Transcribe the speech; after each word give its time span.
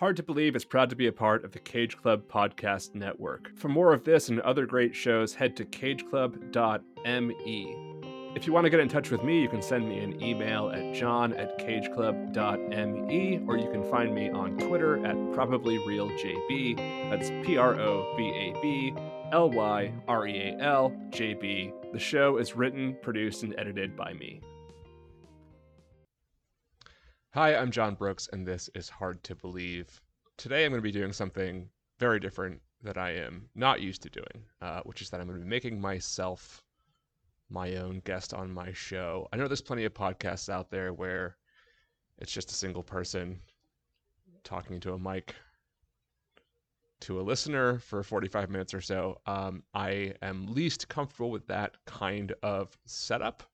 Hard 0.00 0.16
to 0.16 0.22
Believe 0.22 0.56
is 0.56 0.64
proud 0.64 0.88
to 0.88 0.96
be 0.96 1.08
a 1.08 1.12
part 1.12 1.44
of 1.44 1.52
the 1.52 1.58
Cage 1.58 1.98
Club 1.98 2.22
Podcast 2.26 2.94
Network. 2.94 3.54
For 3.54 3.68
more 3.68 3.92
of 3.92 4.02
this 4.02 4.30
and 4.30 4.40
other 4.40 4.64
great 4.64 4.96
shows, 4.96 5.34
head 5.34 5.54
to 5.58 5.66
cageclub.me. 5.66 7.76
If 8.34 8.46
you 8.46 8.54
want 8.54 8.64
to 8.64 8.70
get 8.70 8.80
in 8.80 8.88
touch 8.88 9.10
with 9.10 9.22
me, 9.22 9.42
you 9.42 9.48
can 9.50 9.60
send 9.60 9.86
me 9.86 9.98
an 9.98 10.22
email 10.22 10.70
at 10.70 10.94
john 10.94 11.34
at 11.34 11.58
cageclub.me, 11.58 13.40
or 13.46 13.58
you 13.58 13.70
can 13.70 13.90
find 13.90 14.14
me 14.14 14.30
on 14.30 14.58
Twitter 14.58 15.04
at 15.04 15.16
probablyrealjb. 15.16 17.10
That's 17.10 17.28
P 17.46 17.58
R 17.58 17.78
O 17.78 18.14
B 18.16 18.30
A 18.30 18.58
B 18.62 18.94
L 19.32 19.50
Y 19.50 19.92
R 20.08 20.26
E 20.26 20.34
A 20.34 20.56
L 20.62 20.96
J 21.10 21.34
B. 21.34 21.74
The 21.92 21.98
show 21.98 22.38
is 22.38 22.56
written, 22.56 22.96
produced, 23.02 23.42
and 23.42 23.54
edited 23.58 23.98
by 23.98 24.14
me. 24.14 24.40
Hi, 27.34 27.54
I'm 27.54 27.70
John 27.70 27.94
Brooks, 27.94 28.28
and 28.32 28.44
this 28.44 28.68
is 28.74 28.88
Hard 28.88 29.22
to 29.22 29.36
Believe. 29.36 30.00
Today 30.36 30.64
I'm 30.64 30.72
going 30.72 30.80
to 30.80 30.82
be 30.82 30.90
doing 30.90 31.12
something 31.12 31.68
very 32.00 32.18
different 32.18 32.60
that 32.82 32.98
I 32.98 33.10
am 33.12 33.48
not 33.54 33.80
used 33.80 34.02
to 34.02 34.10
doing, 34.10 34.44
uh, 34.60 34.80
which 34.80 35.00
is 35.00 35.10
that 35.10 35.20
I'm 35.20 35.28
going 35.28 35.38
to 35.38 35.44
be 35.44 35.48
making 35.48 35.80
myself 35.80 36.64
my 37.48 37.76
own 37.76 38.02
guest 38.04 38.34
on 38.34 38.52
my 38.52 38.72
show. 38.72 39.28
I 39.32 39.36
know 39.36 39.46
there's 39.46 39.60
plenty 39.60 39.84
of 39.84 39.94
podcasts 39.94 40.48
out 40.48 40.72
there 40.72 40.92
where 40.92 41.36
it's 42.18 42.32
just 42.32 42.50
a 42.50 42.54
single 42.54 42.82
person 42.82 43.38
talking 44.42 44.74
into 44.74 44.94
a 44.94 44.98
mic 44.98 45.36
to 47.02 47.20
a 47.20 47.22
listener 47.22 47.78
for 47.78 48.02
45 48.02 48.50
minutes 48.50 48.74
or 48.74 48.80
so. 48.80 49.20
Um, 49.26 49.62
I 49.72 50.14
am 50.20 50.52
least 50.52 50.88
comfortable 50.88 51.30
with 51.30 51.46
that 51.46 51.76
kind 51.84 52.34
of 52.42 52.76
setup. 52.86 53.44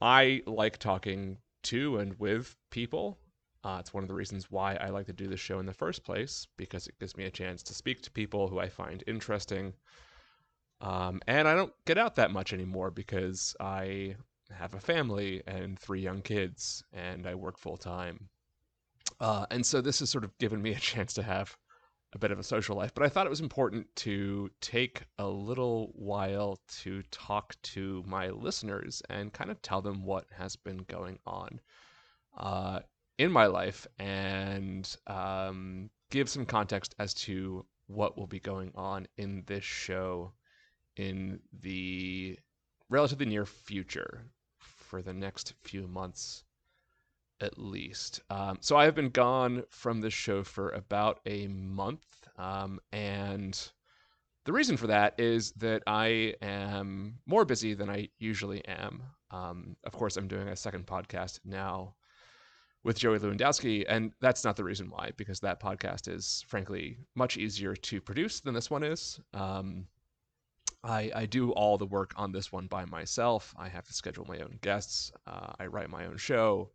I 0.00 0.40
like 0.46 0.78
talking 0.78 1.36
to 1.64 1.98
and 1.98 2.18
with 2.18 2.56
people. 2.70 3.18
Uh, 3.62 3.76
it's 3.80 3.92
one 3.92 4.02
of 4.02 4.08
the 4.08 4.14
reasons 4.14 4.50
why 4.50 4.74
I 4.76 4.88
like 4.88 5.06
to 5.06 5.12
do 5.12 5.26
this 5.26 5.40
show 5.40 5.58
in 5.58 5.66
the 5.66 5.74
first 5.74 6.02
place 6.02 6.46
because 6.56 6.86
it 6.86 6.98
gives 6.98 7.16
me 7.16 7.24
a 7.24 7.30
chance 7.30 7.62
to 7.64 7.74
speak 7.74 8.02
to 8.02 8.10
people 8.10 8.48
who 8.48 8.58
I 8.58 8.68
find 8.68 9.04
interesting. 9.06 9.74
Um, 10.80 11.20
and 11.26 11.46
I 11.46 11.54
don't 11.54 11.72
get 11.84 11.98
out 11.98 12.16
that 12.16 12.30
much 12.30 12.54
anymore 12.54 12.90
because 12.90 13.54
I 13.60 14.16
have 14.50 14.74
a 14.74 14.80
family 14.80 15.42
and 15.46 15.78
three 15.78 16.00
young 16.00 16.22
kids 16.22 16.82
and 16.92 17.26
I 17.26 17.34
work 17.34 17.58
full 17.58 17.76
time. 17.76 18.28
Uh, 19.20 19.44
and 19.50 19.64
so 19.64 19.80
this 19.80 19.98
has 20.00 20.08
sort 20.08 20.24
of 20.24 20.36
given 20.38 20.62
me 20.62 20.72
a 20.72 20.78
chance 20.80 21.12
to 21.14 21.22
have 21.22 21.56
a 22.12 22.18
bit 22.18 22.32
of 22.32 22.38
a 22.38 22.44
social 22.44 22.76
life. 22.76 22.92
But 22.94 23.04
I 23.04 23.08
thought 23.08 23.26
it 23.26 23.30
was 23.30 23.40
important 23.40 23.86
to 23.96 24.50
take 24.60 25.02
a 25.18 25.26
little 25.26 25.92
while 25.94 26.58
to 26.80 27.02
talk 27.10 27.54
to 27.62 28.02
my 28.06 28.30
listeners 28.30 29.02
and 29.08 29.32
kind 29.32 29.50
of 29.50 29.62
tell 29.62 29.80
them 29.80 30.04
what 30.04 30.26
has 30.36 30.56
been 30.56 30.78
going 30.88 31.18
on 31.26 31.60
uh, 32.36 32.80
in 33.18 33.30
my 33.30 33.46
life 33.46 33.86
and 33.98 34.96
um, 35.06 35.90
give 36.10 36.28
some 36.28 36.46
context 36.46 36.94
as 36.98 37.14
to 37.14 37.64
what 37.86 38.16
will 38.16 38.26
be 38.26 38.40
going 38.40 38.72
on 38.74 39.06
in 39.16 39.42
this 39.46 39.64
show 39.64 40.32
in 40.96 41.40
the 41.62 42.38
relatively 42.88 43.26
near 43.26 43.46
future 43.46 44.24
for 44.58 45.02
the 45.02 45.12
next 45.12 45.54
few 45.62 45.86
months 45.86 46.44
at 47.40 47.58
least. 47.58 48.20
Um, 48.30 48.58
so 48.60 48.76
I 48.76 48.84
have 48.84 48.94
been 48.94 49.10
gone 49.10 49.64
from 49.70 50.00
this 50.00 50.14
show 50.14 50.42
for 50.42 50.70
about 50.70 51.20
a 51.26 51.46
month. 51.48 52.04
Um, 52.36 52.80
and 52.92 53.58
the 54.44 54.52
reason 54.52 54.76
for 54.76 54.86
that 54.88 55.18
is 55.18 55.52
that 55.52 55.82
I 55.86 56.34
am 56.42 57.18
more 57.26 57.44
busy 57.44 57.74
than 57.74 57.90
I 57.90 58.08
usually 58.18 58.66
am. 58.66 59.02
Um, 59.30 59.76
of 59.84 59.92
course, 59.92 60.16
I'm 60.16 60.28
doing 60.28 60.48
a 60.48 60.56
second 60.56 60.86
podcast 60.86 61.40
now 61.44 61.94
with 62.82 62.98
Joey 62.98 63.18
Lewandowski, 63.18 63.84
and 63.88 64.12
that's 64.20 64.42
not 64.42 64.56
the 64.56 64.64
reason 64.64 64.88
why, 64.88 65.10
because 65.16 65.40
that 65.40 65.60
podcast 65.60 66.08
is 66.08 66.44
frankly 66.48 66.98
much 67.14 67.36
easier 67.36 67.76
to 67.76 68.00
produce 68.00 68.40
than 68.40 68.54
this 68.54 68.70
one 68.70 68.82
is. 68.82 69.20
Um, 69.34 69.86
I, 70.82 71.10
I 71.14 71.26
do 71.26 71.52
all 71.52 71.76
the 71.76 71.86
work 71.86 72.14
on 72.16 72.32
this 72.32 72.50
one 72.50 72.66
by 72.66 72.86
myself. 72.86 73.54
I 73.58 73.68
have 73.68 73.86
to 73.86 73.92
schedule 73.92 74.24
my 74.26 74.38
own 74.38 74.58
guests. 74.62 75.12
Uh, 75.26 75.52
I 75.58 75.66
write 75.66 75.90
my 75.90 76.06
own 76.06 76.16
show. 76.16 76.70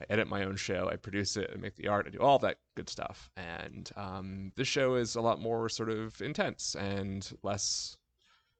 I 0.00 0.04
edit 0.10 0.28
my 0.28 0.44
own 0.44 0.56
show, 0.56 0.88
I 0.90 0.96
produce 0.96 1.36
it, 1.36 1.50
I 1.52 1.56
make 1.56 1.76
the 1.76 1.88
art, 1.88 2.06
I 2.06 2.10
do 2.10 2.18
all 2.18 2.38
that 2.40 2.58
good 2.76 2.88
stuff. 2.88 3.30
And 3.36 3.90
um, 3.96 4.52
this 4.56 4.68
show 4.68 4.94
is 4.94 5.16
a 5.16 5.20
lot 5.20 5.40
more 5.40 5.68
sort 5.68 5.90
of 5.90 6.20
intense 6.20 6.76
and 6.76 7.28
less 7.42 7.96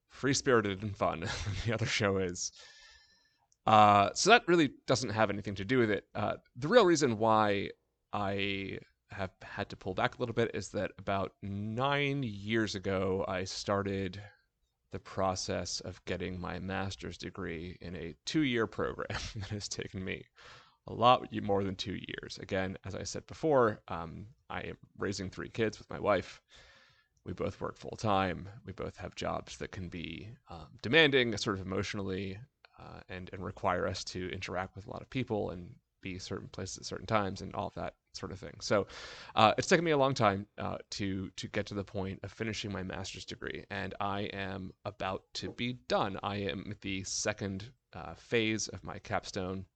free 0.08 0.34
spirited 0.34 0.82
and 0.82 0.96
fun 0.96 1.20
than 1.20 1.54
the 1.64 1.74
other 1.74 1.86
show 1.86 2.18
is. 2.18 2.50
Uh, 3.66 4.10
so 4.14 4.30
that 4.30 4.48
really 4.48 4.70
doesn't 4.86 5.10
have 5.10 5.30
anything 5.30 5.54
to 5.54 5.64
do 5.64 5.78
with 5.78 5.90
it. 5.90 6.04
Uh, 6.14 6.34
the 6.56 6.68
real 6.68 6.86
reason 6.86 7.18
why 7.18 7.70
I 8.12 8.78
have 9.10 9.30
had 9.42 9.68
to 9.70 9.76
pull 9.76 9.94
back 9.94 10.16
a 10.16 10.18
little 10.18 10.34
bit 10.34 10.50
is 10.54 10.70
that 10.70 10.92
about 10.98 11.32
nine 11.42 12.22
years 12.22 12.74
ago, 12.74 13.24
I 13.28 13.44
started 13.44 14.20
the 14.90 14.98
process 14.98 15.80
of 15.80 16.02
getting 16.06 16.40
my 16.40 16.58
master's 16.58 17.18
degree 17.18 17.76
in 17.80 17.94
a 17.94 18.14
two 18.24 18.42
year 18.42 18.66
program 18.66 19.20
that 19.36 19.50
has 19.50 19.68
taken 19.68 20.02
me 20.02 20.24
a 20.88 20.94
lot 20.94 21.26
more 21.42 21.62
than 21.62 21.76
two 21.76 21.98
years. 22.08 22.38
Again, 22.40 22.76
as 22.84 22.94
I 22.94 23.02
said 23.02 23.26
before, 23.26 23.80
um, 23.88 24.26
I 24.50 24.60
am 24.60 24.78
raising 24.98 25.30
three 25.30 25.50
kids 25.50 25.78
with 25.78 25.88
my 25.90 26.00
wife. 26.00 26.42
We 27.24 27.34
both 27.34 27.60
work 27.60 27.76
full 27.76 27.96
time. 27.96 28.48
We 28.64 28.72
both 28.72 28.96
have 28.96 29.14
jobs 29.14 29.58
that 29.58 29.70
can 29.70 29.88
be 29.88 30.28
um, 30.48 30.68
demanding, 30.82 31.36
sort 31.36 31.58
of 31.58 31.66
emotionally, 31.66 32.38
uh, 32.78 33.00
and 33.08 33.28
and 33.32 33.44
require 33.44 33.86
us 33.86 34.02
to 34.04 34.30
interact 34.30 34.76
with 34.76 34.86
a 34.86 34.90
lot 34.90 35.02
of 35.02 35.10
people 35.10 35.50
and 35.50 35.74
be 36.00 36.18
certain 36.18 36.48
places 36.48 36.78
at 36.78 36.86
certain 36.86 37.06
times 37.06 37.42
and 37.42 37.54
all 37.54 37.72
that 37.74 37.94
sort 38.14 38.32
of 38.32 38.38
thing. 38.38 38.54
So 38.60 38.86
uh, 39.34 39.52
it's 39.58 39.66
taken 39.66 39.84
me 39.84 39.90
a 39.90 39.98
long 39.98 40.14
time 40.14 40.46
uh, 40.56 40.78
to 40.92 41.30
to 41.36 41.48
get 41.48 41.66
to 41.66 41.74
the 41.74 41.84
point 41.84 42.20
of 42.22 42.32
finishing 42.32 42.72
my 42.72 42.82
master's 42.82 43.26
degree, 43.26 43.64
and 43.70 43.94
I 44.00 44.22
am 44.32 44.72
about 44.84 45.24
to 45.34 45.50
be 45.50 45.74
done. 45.88 46.18
I 46.22 46.36
am 46.36 46.66
at 46.70 46.80
the 46.80 47.04
second 47.04 47.70
uh, 47.92 48.14
phase 48.14 48.68
of 48.68 48.82
my 48.84 48.98
capstone 49.00 49.66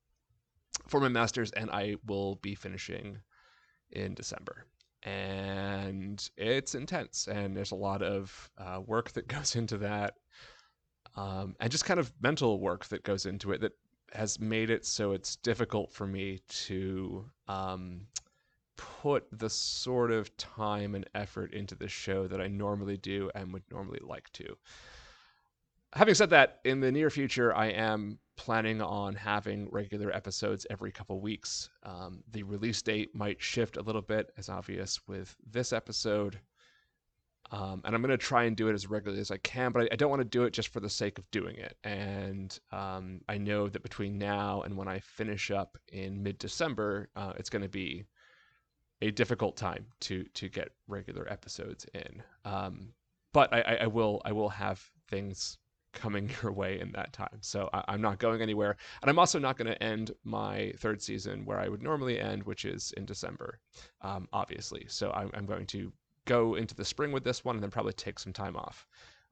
for 0.89 1.01
my 1.01 1.09
master's, 1.09 1.51
and 1.53 1.71
I 1.71 1.97
will 2.07 2.37
be 2.37 2.55
finishing 2.55 3.19
in 3.91 4.15
December. 4.15 4.67
And 5.03 6.29
it's 6.37 6.75
intense, 6.75 7.29
and 7.29 7.57
there's 7.57 7.73
a 7.73 7.77
lot 7.77 8.03
of 8.03 8.51
uh, 8.59 8.81
work 8.85 9.13
that 9.13 9.29
goes 9.37 9.57
into 9.57 9.79
that, 9.79 10.15
um, 11.17 11.57
and 11.61 11.71
just 11.71 11.85
kind 11.85 12.01
of 12.01 12.13
mental 12.21 12.61
work 12.61 12.87
that 12.87 13.03
goes 13.03 13.27
into 13.27 13.53
it 13.53 13.61
that 13.61 13.73
has 14.13 14.39
made 14.39 14.71
it 14.71 14.85
so 14.85 15.13
it's 15.13 15.37
difficult 15.37 15.91
for 15.91 16.07
me 16.07 16.41
to 16.49 17.25
um, 17.49 18.03
put 18.77 19.27
the 19.33 19.49
sort 19.49 20.11
of 20.11 20.35
time 20.37 20.95
and 20.95 21.09
effort 21.15 21.55
into 21.55 21.75
the 21.75 21.89
show 21.89 22.27
that 22.27 22.41
I 22.41 22.49
normally 22.49 22.97
do 22.97 23.31
and 23.35 23.53
would 23.53 23.63
normally 23.71 24.01
like 24.03 24.31
to. 24.35 24.57
Having 25.95 26.15
said 26.15 26.31
that, 26.31 26.61
in 26.65 26.81
the 26.81 26.91
near 26.91 27.11
future, 27.11 27.55
I 27.55 27.67
am 27.67 28.19
planning 28.43 28.83
on 28.83 29.15
having 29.15 29.69
regular 29.71 30.11
episodes 30.11 30.67
every 30.69 30.91
couple 30.91 31.21
weeks. 31.21 31.71
Um, 31.85 32.25
the 32.33 32.43
release 32.43 32.83
date 32.83 33.15
might 33.15 33.41
shift 33.41 33.77
a 33.77 33.83
little 33.83 34.03
bit, 34.03 34.33
as 34.37 34.49
obvious 34.49 34.99
with 35.07 35.37
this 35.49 35.73
episode. 35.73 36.41
Um, 37.53 37.83
and 37.85 37.95
I'm 37.95 38.03
going 38.03 38.11
to 38.11 38.19
try 38.19 38.43
and 38.45 38.57
do 38.57 38.69
it 38.69 38.73
as 38.75 38.89
regularly 38.89 39.21
as 39.21 39.31
I 39.31 39.37
can, 39.37 39.71
but 39.71 39.85
I, 39.85 39.89
I 39.93 39.97
don't 39.97 40.11
want 40.11 40.23
to 40.23 40.29
do 40.29 40.43
it 40.43 40.53
just 40.53 40.71
for 40.71 40.81
the 40.81 40.91
sake 40.91 41.19
of 41.19 41.31
doing 41.31 41.55
it. 41.55 41.77
And 41.85 42.59
um, 42.73 43.21
I 43.29 43.39
know 43.39 43.69
that 43.69 43.85
between 43.85 44.19
now 44.19 44.63
and 44.63 44.77
when 44.77 44.89
I 44.89 44.99
finish 44.99 45.53
up 45.53 45.79
in 45.93 46.21
mid 46.21 46.39
December, 46.39 47.11
uh, 47.15 47.35
it's 47.37 47.51
going 47.51 47.63
to 47.63 47.69
be 47.69 48.07
a 49.03 49.13
difficult 49.13 49.57
time 49.57 49.87
to 50.01 50.25
to 50.35 50.49
get 50.49 50.71
regular 50.89 51.31
episodes 51.31 51.87
in. 51.95 52.25
Um, 52.45 52.93
but 53.33 53.53
I, 53.55 53.79
I, 53.83 53.87
will 53.87 54.21
I 54.25 54.33
will 54.33 54.49
have 54.49 54.83
things 55.09 55.59
coming 55.93 56.31
your 56.43 56.53
way 56.53 56.81
in 56.81 56.93
that 56.93 57.13
time. 57.13 57.39
So 57.41 57.69
I, 57.73 57.95
am 57.95 58.01
not 58.01 58.19
going 58.19 58.43
anywhere. 58.43 58.77
And 59.01 59.11
I'm 59.11 59.19
also 59.19 59.39
not 59.39 59.57
going 59.57 59.71
to 59.71 59.83
end 59.83 60.13
my 60.25 60.73
third 60.79 61.03
season 61.03 61.45
where 61.45 61.59
I 61.59 61.69
would 61.69 61.83
normally 61.83 62.19
end, 62.19 62.43
which 62.45 62.65
is 62.65 62.93
in 62.97 63.05
December, 63.05 63.61
um, 64.01 64.29
obviously. 64.33 64.87
So 64.89 65.11
I'm, 65.13 65.31
I'm, 65.35 65.47
going 65.47 65.67
to 65.67 65.93
go 66.25 66.55
into 66.55 66.75
the 66.75 66.85
spring 66.85 67.13
with 67.13 67.25
this 67.25 67.45
one 67.45 67.57
and 67.57 67.63
then 67.63 67.71
probably 67.71 67.93
take 67.93 68.19
some 68.19 68.33
time 68.33 68.57
off 68.57 68.87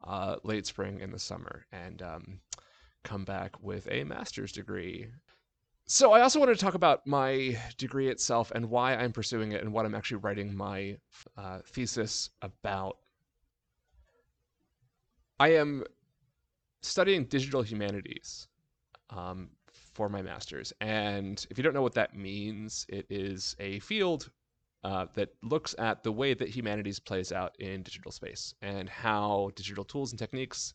uh, 0.05 0.37
late 0.43 0.67
spring 0.67 1.01
in 1.01 1.11
the 1.11 1.19
summer 1.19 1.67
and 1.73 2.03
um, 2.03 2.41
come 3.05 3.25
back 3.25 3.61
with 3.63 3.89
a 3.91 4.05
master's 4.05 4.53
degree. 4.53 5.07
So 5.87 6.13
I 6.13 6.21
also 6.21 6.39
wanted 6.39 6.55
to 6.55 6.65
talk 6.65 6.75
about 6.75 7.07
my 7.07 7.59
degree 7.77 8.09
itself 8.09 8.53
and 8.55 8.71
why 8.71 8.95
I'm 8.95 9.13
pursuing 9.13 9.53
it 9.53 9.63
and 9.63 9.73
what 9.73 9.85
I'm 9.85 9.95
actually 9.95 10.19
writing 10.19 10.55
my 10.55 10.99
uh, 11.37 11.61
thesis 11.67 12.31
about. 12.43 12.99
I 15.41 15.55
am 15.55 15.85
studying 16.83 17.25
digital 17.25 17.63
humanities 17.63 18.49
um, 19.11 19.51
for 19.73 20.09
my 20.09 20.23
master's. 20.23 20.73
And 20.81 21.45
if 21.51 21.59
you 21.59 21.65
don't 21.65 21.75
know 21.75 21.83
what 21.83 21.95
that 21.95 22.17
means, 22.17 22.87
it 22.89 23.07
is 23.11 23.57
a 23.59 23.79
field 23.81 24.31
uh, 24.83 25.07
that 25.15 25.31
looks 25.43 25.75
at 25.79 26.03
the 26.03 26.13
way 26.13 26.35
that 26.35 26.49
humanities 26.49 26.99
plays 26.99 27.33
out 27.33 27.55
in 27.59 27.83
digital 27.83 28.11
space 28.11 28.55
and 28.63 28.89
how 28.89 29.51
digital 29.55 29.85
tools 29.85 30.13
and 30.13 30.19
techniques, 30.19 30.75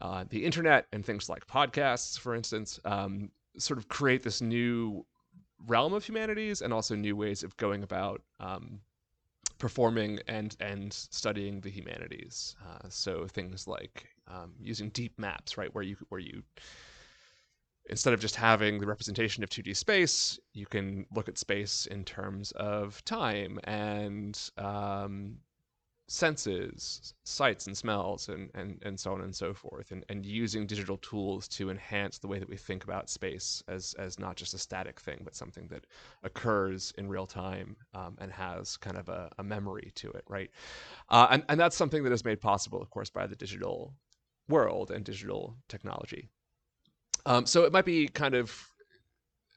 uh, 0.00 0.24
the 0.28 0.44
internet, 0.44 0.86
and 0.92 1.04
things 1.04 1.28
like 1.28 1.46
podcasts, 1.46 2.18
for 2.18 2.34
instance, 2.34 2.80
um, 2.84 3.30
sort 3.58 3.78
of 3.78 3.88
create 3.88 4.22
this 4.22 4.40
new 4.40 5.06
realm 5.66 5.94
of 5.94 6.04
humanities 6.04 6.62
and 6.62 6.72
also 6.72 6.94
new 6.94 7.16
ways 7.16 7.42
of 7.42 7.56
going 7.56 7.82
about 7.82 8.22
um, 8.40 8.80
performing 9.58 10.18
and 10.28 10.56
and 10.60 10.92
studying 10.92 11.60
the 11.60 11.70
humanities. 11.70 12.56
Uh, 12.66 12.88
so 12.88 13.26
things 13.26 13.66
like 13.66 14.08
um, 14.28 14.52
using 14.60 14.90
deep 14.90 15.18
maps, 15.18 15.56
right, 15.56 15.74
where 15.74 15.84
you 15.84 15.96
where 16.08 16.20
you 16.20 16.42
instead 17.88 18.12
of 18.12 18.20
just 18.20 18.36
having 18.36 18.78
the 18.78 18.86
representation 18.86 19.42
of 19.44 19.50
2D 19.50 19.76
space, 19.76 20.38
you 20.52 20.66
can 20.66 21.06
look 21.14 21.28
at 21.28 21.38
space 21.38 21.86
in 21.86 22.04
terms 22.04 22.50
of 22.52 23.04
time 23.04 23.60
and 23.64 24.50
um, 24.58 25.36
senses, 26.08 27.14
sights 27.24 27.66
and 27.66 27.76
smells, 27.76 28.28
and, 28.28 28.50
and, 28.54 28.80
and 28.84 28.98
so 28.98 29.12
on 29.12 29.20
and 29.22 29.34
so 29.34 29.52
forth, 29.52 29.90
and, 29.90 30.04
and 30.08 30.24
using 30.24 30.66
digital 30.66 30.96
tools 30.98 31.48
to 31.48 31.70
enhance 31.70 32.18
the 32.18 32.28
way 32.28 32.38
that 32.38 32.48
we 32.48 32.56
think 32.56 32.84
about 32.84 33.10
space 33.10 33.62
as, 33.68 33.94
as 33.98 34.18
not 34.18 34.36
just 34.36 34.54
a 34.54 34.58
static 34.58 35.00
thing, 35.00 35.20
but 35.24 35.34
something 35.34 35.66
that 35.68 35.86
occurs 36.22 36.92
in 36.96 37.08
real 37.08 37.26
time 37.26 37.76
um, 37.94 38.16
and 38.20 38.32
has 38.32 38.76
kind 38.76 38.96
of 38.96 39.08
a, 39.08 39.30
a 39.38 39.44
memory 39.44 39.90
to 39.96 40.10
it, 40.12 40.24
right? 40.28 40.50
Uh, 41.08 41.26
and, 41.30 41.44
and 41.48 41.58
that's 41.58 41.76
something 41.76 42.04
that 42.04 42.12
is 42.12 42.24
made 42.24 42.40
possible, 42.40 42.80
of 42.80 42.90
course, 42.90 43.10
by 43.10 43.26
the 43.26 43.36
digital 43.36 43.92
world 44.48 44.90
and 44.90 45.04
digital 45.04 45.56
technology. 45.68 46.28
Um, 47.24 47.46
so 47.46 47.64
it 47.64 47.72
might 47.72 47.84
be 47.84 48.08
kind 48.08 48.34
of 48.34 48.52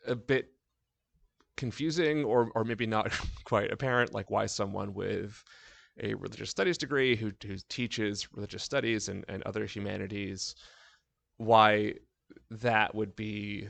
a 0.07 0.15
bit 0.15 0.51
confusing 1.55 2.23
or, 2.23 2.51
or 2.55 2.63
maybe 2.63 2.87
not 2.87 3.11
quite 3.43 3.71
apparent, 3.71 4.13
like 4.13 4.31
why 4.31 4.45
someone 4.45 4.93
with 4.93 5.43
a 6.01 6.13
religious 6.13 6.49
studies 6.49 6.77
degree 6.77 7.15
who, 7.15 7.31
who 7.45 7.57
teaches 7.67 8.31
religious 8.33 8.63
studies 8.63 9.09
and, 9.09 9.25
and 9.27 9.43
other 9.43 9.65
humanities, 9.65 10.55
why 11.37 11.93
that 12.49 12.95
would 12.95 13.15
be 13.15 13.67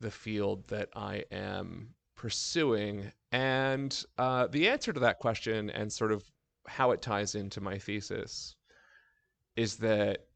the 0.00 0.10
field 0.10 0.66
that 0.68 0.88
I 0.96 1.24
am 1.30 1.94
pursuing. 2.16 3.10
And 3.32 4.04
uh, 4.18 4.48
the 4.48 4.68
answer 4.68 4.92
to 4.92 5.00
that 5.00 5.18
question 5.18 5.70
and 5.70 5.92
sort 5.92 6.12
of 6.12 6.24
how 6.66 6.90
it 6.90 7.02
ties 7.02 7.34
into 7.34 7.60
my 7.60 7.78
thesis 7.78 8.56
is 9.56 9.76
that 9.76 10.26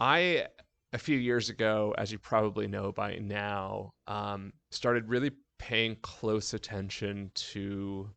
I, 0.00 0.46
a 0.92 0.98
few 0.98 1.18
years 1.18 1.50
ago, 1.50 1.94
as 1.98 2.12
you 2.12 2.18
probably 2.18 2.66
know 2.66 2.92
by 2.92 3.16
now, 3.16 3.92
um, 4.06 4.52
started 4.70 5.08
really 5.08 5.32
paying 5.58 5.96
close 6.02 6.54
attention 6.54 7.30
to 7.34 8.10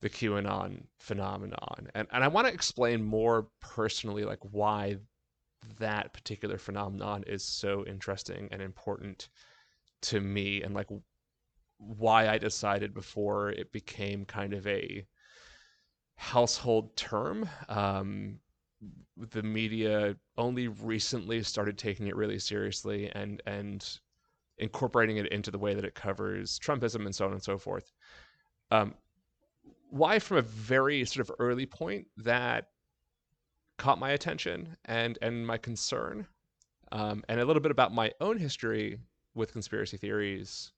the 0.00 0.10
QAnon 0.10 0.82
phenomenon. 0.98 1.88
And 1.94 2.06
and 2.12 2.22
I 2.22 2.28
want 2.28 2.46
to 2.46 2.52
explain 2.52 3.02
more 3.02 3.48
personally 3.60 4.24
like 4.24 4.40
why 4.42 4.98
that 5.78 6.12
particular 6.12 6.58
phenomenon 6.58 7.24
is 7.26 7.42
so 7.42 7.86
interesting 7.86 8.48
and 8.52 8.60
important 8.60 9.28
to 10.02 10.20
me 10.20 10.62
and 10.62 10.74
like 10.74 10.88
why 11.78 12.28
I 12.28 12.38
decided 12.38 12.92
before 12.92 13.50
it 13.50 13.72
became 13.72 14.26
kind 14.26 14.52
of 14.52 14.66
a 14.66 15.06
household 16.16 16.96
term. 16.96 17.48
Um, 17.68 18.40
the 19.16 19.42
media 19.42 20.16
only 20.36 20.68
recently 20.68 21.42
started 21.42 21.78
taking 21.78 22.06
it 22.08 22.16
really 22.16 22.38
seriously 22.38 23.10
and 23.14 23.42
and 23.46 23.98
incorporating 24.58 25.16
it 25.16 25.26
into 25.28 25.50
the 25.50 25.58
way 25.58 25.74
that 25.74 25.84
it 25.84 25.94
covers 25.94 26.58
Trumpism 26.58 27.06
and 27.06 27.14
so 27.14 27.26
on 27.26 27.32
and 27.32 27.42
so 27.42 27.58
forth. 27.58 27.92
Um, 28.70 28.94
why 29.90 30.18
from 30.18 30.38
a 30.38 30.42
very 30.42 31.04
sort 31.04 31.28
of 31.28 31.34
early 31.38 31.66
point 31.66 32.06
that 32.16 32.68
caught 33.78 33.98
my 33.98 34.10
attention 34.10 34.76
and 34.84 35.18
and 35.22 35.46
my 35.46 35.58
concern 35.58 36.26
um, 36.92 37.24
and 37.28 37.40
a 37.40 37.44
little 37.44 37.62
bit 37.62 37.72
about 37.72 37.92
my 37.92 38.12
own 38.20 38.38
history 38.38 38.98
with 39.34 39.52
conspiracy 39.52 39.96
theories 39.96 40.72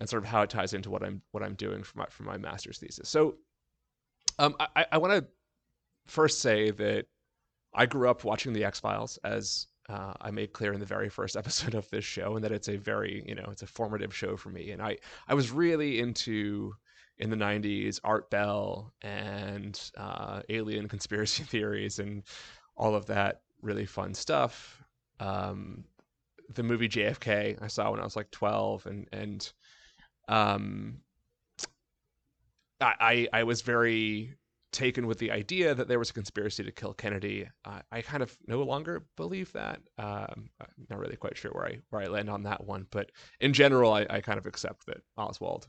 and 0.00 0.08
sort 0.08 0.22
of 0.22 0.28
how 0.28 0.42
it 0.42 0.50
ties 0.50 0.72
into 0.72 0.90
what 0.90 1.02
I'm 1.02 1.22
what 1.32 1.42
I'm 1.42 1.54
doing 1.54 1.82
for 1.82 1.98
my 1.98 2.06
for 2.06 2.22
my 2.22 2.36
master's 2.36 2.78
thesis. 2.78 3.08
So 3.08 3.36
um, 4.38 4.54
I, 4.60 4.86
I 4.92 4.98
want 4.98 5.12
to 5.14 5.26
first 6.08 6.40
say 6.40 6.70
that 6.72 7.06
I 7.74 7.86
grew 7.86 8.08
up 8.08 8.24
watching 8.24 8.52
the 8.52 8.64
X 8.64 8.80
Files 8.80 9.18
as 9.24 9.66
uh, 9.88 10.14
I 10.20 10.30
made 10.30 10.52
clear 10.52 10.72
in 10.72 10.80
the 10.80 10.86
very 10.86 11.08
first 11.08 11.36
episode 11.42 11.74
of 11.74 11.88
this 11.90 12.04
show, 12.04 12.34
and 12.34 12.44
that 12.44 12.52
it's 12.52 12.68
a 12.68 12.76
very 12.76 13.24
you 13.26 13.34
know 13.34 13.48
it's 13.50 13.62
a 13.62 13.66
formative 13.66 14.14
show 14.14 14.36
for 14.36 14.50
me. 14.50 14.70
And 14.72 14.82
I 14.82 14.98
I 15.28 15.34
was 15.34 15.50
really 15.50 16.00
into 16.00 16.74
in 17.18 17.30
the 17.30 17.36
90s 17.36 17.98
art 18.04 18.30
bell 18.30 18.92
and 19.02 19.90
uh, 19.96 20.40
alien 20.48 20.88
conspiracy 20.94 21.42
theories 21.42 21.98
and 21.98 22.22
all 22.76 22.94
of 22.94 23.06
that 23.06 23.42
really 23.60 23.86
fun 23.86 24.14
stuff 24.14 24.82
um, 25.20 25.84
the 26.54 26.62
movie 26.62 26.88
jfk 26.88 27.60
i 27.60 27.66
saw 27.66 27.90
when 27.90 28.00
i 28.00 28.04
was 28.04 28.14
like 28.14 28.30
12 28.30 28.86
and 28.86 29.08
and 29.12 29.52
um, 30.28 31.00
I, 32.80 32.94
I, 33.00 33.28
I 33.40 33.42
was 33.44 33.62
very 33.62 34.34
taken 34.72 35.06
with 35.06 35.18
the 35.18 35.30
idea 35.30 35.74
that 35.74 35.88
there 35.88 35.98
was 35.98 36.10
a 36.10 36.14
conspiracy 36.14 36.62
to 36.62 36.72
kill 36.72 36.92
Kennedy. 36.92 37.48
Uh, 37.64 37.80
I 37.90 38.02
kind 38.02 38.22
of 38.22 38.36
no 38.46 38.62
longer 38.62 39.04
believe 39.16 39.52
that. 39.52 39.80
Um, 39.98 40.50
I'm 40.60 40.86
not 40.90 40.98
really 40.98 41.16
quite 41.16 41.36
sure 41.36 41.50
where 41.52 41.66
I 41.66 41.78
where 41.90 42.02
I 42.02 42.06
land 42.06 42.28
on 42.28 42.42
that 42.44 42.64
one, 42.64 42.86
but 42.90 43.10
in 43.40 43.52
general, 43.52 43.92
I, 43.92 44.06
I 44.10 44.20
kind 44.20 44.38
of 44.38 44.46
accept 44.46 44.86
that 44.86 45.02
Oswald 45.16 45.66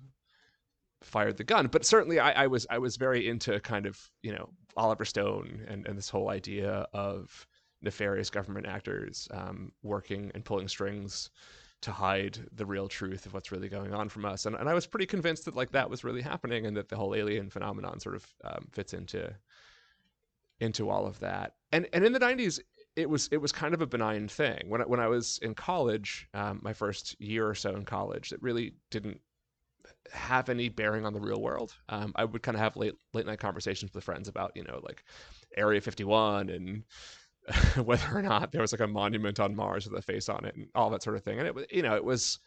fired 1.01 1.37
the 1.37 1.43
gun. 1.43 1.67
But 1.67 1.85
certainly, 1.85 2.19
I, 2.19 2.43
I, 2.43 2.47
was 2.47 2.67
I 2.69 2.77
was 2.77 2.97
very 2.97 3.27
into 3.29 3.59
kind 3.61 3.85
of 3.85 3.99
you 4.21 4.33
know 4.33 4.49
Oliver 4.75 5.05
Stone 5.05 5.65
and 5.67 5.87
and 5.87 5.97
this 5.97 6.09
whole 6.09 6.29
idea 6.29 6.87
of 6.93 7.47
nefarious 7.81 8.29
government 8.29 8.67
actors 8.67 9.27
um, 9.31 9.71
working 9.83 10.31
and 10.35 10.43
pulling 10.43 10.67
strings 10.67 11.29
to 11.81 11.91
hide 11.91 12.39
the 12.51 12.65
real 12.65 12.87
truth 12.87 13.25
of 13.25 13.33
what's 13.33 13.51
really 13.51 13.69
going 13.69 13.93
on 13.93 14.09
from 14.09 14.25
us. 14.25 14.45
And 14.45 14.55
and 14.55 14.67
I 14.67 14.73
was 14.73 14.87
pretty 14.87 15.05
convinced 15.05 15.45
that 15.45 15.55
like 15.55 15.71
that 15.71 15.89
was 15.89 16.03
really 16.03 16.21
happening 16.21 16.65
and 16.65 16.75
that 16.77 16.89
the 16.89 16.95
whole 16.95 17.15
alien 17.15 17.49
phenomenon 17.49 17.99
sort 17.99 18.15
of 18.15 18.27
um, 18.43 18.67
fits 18.71 18.93
into 18.93 19.33
into 20.59 20.89
all 20.89 21.05
of 21.05 21.19
that. 21.19 21.53
And 21.71 21.87
and 21.93 22.05
in 22.05 22.13
the 22.13 22.19
90s 22.19 22.59
it 22.95 23.09
was 23.09 23.29
it 23.31 23.37
was 23.37 23.51
kind 23.51 23.73
of 23.73 23.81
a 23.81 23.87
benign 23.87 24.27
thing. 24.27 24.69
When 24.69 24.81
I, 24.81 24.85
when 24.85 24.99
I 24.99 25.07
was 25.07 25.39
in 25.41 25.55
college, 25.55 26.27
um, 26.33 26.59
my 26.61 26.73
first 26.73 27.19
year 27.21 27.47
or 27.47 27.55
so 27.55 27.75
in 27.75 27.85
college, 27.85 28.31
it 28.31 28.41
really 28.41 28.73
didn't 28.91 29.21
have 30.11 30.49
any 30.49 30.69
bearing 30.69 31.05
on 31.05 31.13
the 31.13 31.19
real 31.19 31.41
world. 31.41 31.75
Um, 31.87 32.11
I 32.15 32.25
would 32.25 32.41
kind 32.41 32.55
of 32.55 32.61
have 32.61 32.75
late 32.75 32.95
late 33.13 33.25
night 33.25 33.39
conversations 33.39 33.93
with 33.93 34.03
friends 34.03 34.27
about 34.27 34.51
you 34.55 34.63
know 34.63 34.79
like 34.83 35.03
Area 35.55 35.81
51 35.81 36.49
and 36.49 36.83
whether 37.83 38.07
or 38.13 38.21
not 38.21 38.51
there 38.51 38.61
was 38.61 38.71
like 38.71 38.81
a 38.81 38.87
monument 38.87 39.39
on 39.39 39.55
Mars 39.55 39.87
with 39.87 39.97
a 39.97 40.01
face 40.01 40.29
on 40.29 40.45
it 40.45 40.55
and 40.55 40.67
all 40.75 40.89
that 40.89 41.03
sort 41.03 41.15
of 41.15 41.23
thing. 41.23 41.39
And 41.39 41.47
it 41.47 41.55
was 41.55 41.65
you 41.71 41.81
know 41.81 41.95
it 41.95 42.03
was 42.03 42.39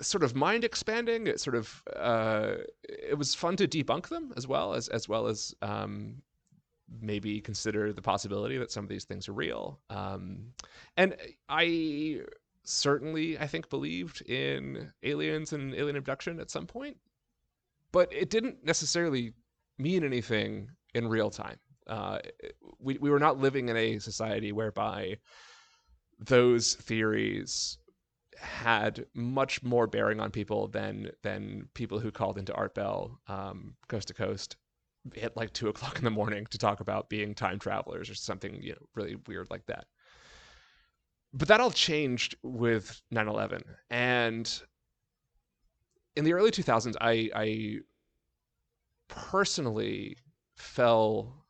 sort 0.00 0.24
of 0.24 0.34
mind 0.34 0.64
expanding. 0.64 1.26
It 1.26 1.40
sort 1.40 1.56
of 1.56 1.82
uh, 1.96 2.54
it 2.82 3.16
was 3.16 3.34
fun 3.34 3.56
to 3.56 3.68
debunk 3.68 4.08
them 4.08 4.32
as 4.36 4.46
well 4.46 4.74
as 4.74 4.88
as 4.88 5.08
well 5.08 5.26
as 5.26 5.54
um, 5.62 6.22
maybe 7.00 7.40
consider 7.40 7.92
the 7.92 8.02
possibility 8.02 8.58
that 8.58 8.72
some 8.72 8.84
of 8.84 8.88
these 8.88 9.04
things 9.04 9.28
are 9.28 9.32
real. 9.32 9.80
Um, 9.90 10.52
and 10.96 11.16
I 11.48 12.20
certainly, 12.64 13.38
I 13.38 13.46
think, 13.46 13.70
believed 13.70 14.22
in 14.22 14.92
aliens 15.02 15.52
and 15.52 15.74
alien 15.74 15.96
abduction 15.96 16.40
at 16.40 16.50
some 16.50 16.66
point, 16.66 16.96
but 17.92 18.12
it 18.12 18.30
didn't 18.30 18.64
necessarily 18.64 19.32
mean 19.78 20.04
anything 20.04 20.70
in 20.94 21.08
real 21.08 21.30
time. 21.30 21.58
Uh, 21.88 22.18
we, 22.78 22.98
we 22.98 23.10
were 23.10 23.18
not 23.18 23.38
living 23.38 23.68
in 23.68 23.76
a 23.76 23.98
society 23.98 24.52
whereby 24.52 25.16
those 26.18 26.74
theories 26.74 27.78
had 28.38 29.04
much 29.14 29.62
more 29.62 29.86
bearing 29.86 30.20
on 30.20 30.30
people 30.30 30.68
than 30.68 31.10
than 31.22 31.68
people 31.74 31.98
who 31.98 32.10
called 32.10 32.38
into 32.38 32.54
Art 32.54 32.74
Bell 32.74 33.18
um, 33.28 33.74
coast 33.88 34.08
to 34.08 34.14
coast 34.14 34.56
at 35.20 35.36
like 35.36 35.52
two 35.52 35.68
o'clock 35.68 35.98
in 35.98 36.04
the 36.04 36.10
morning 36.10 36.46
to 36.50 36.58
talk 36.58 36.80
about 36.80 37.08
being 37.08 37.34
time 37.34 37.58
travelers 37.58 38.10
or 38.10 38.14
something 38.14 38.62
you 38.62 38.72
know 38.72 38.86
really 38.94 39.16
weird 39.26 39.48
like 39.50 39.66
that. 39.66 39.86
But 41.32 41.48
that 41.48 41.60
all 41.60 41.70
changed 41.70 42.36
with 42.42 43.00
9-11 43.12 43.62
and 43.90 44.62
in 46.16 46.24
the 46.24 46.32
early 46.32 46.50
2000s 46.50 46.96
i 47.00 47.30
i 47.34 47.76
personally 49.08 50.16
fell 50.56 51.44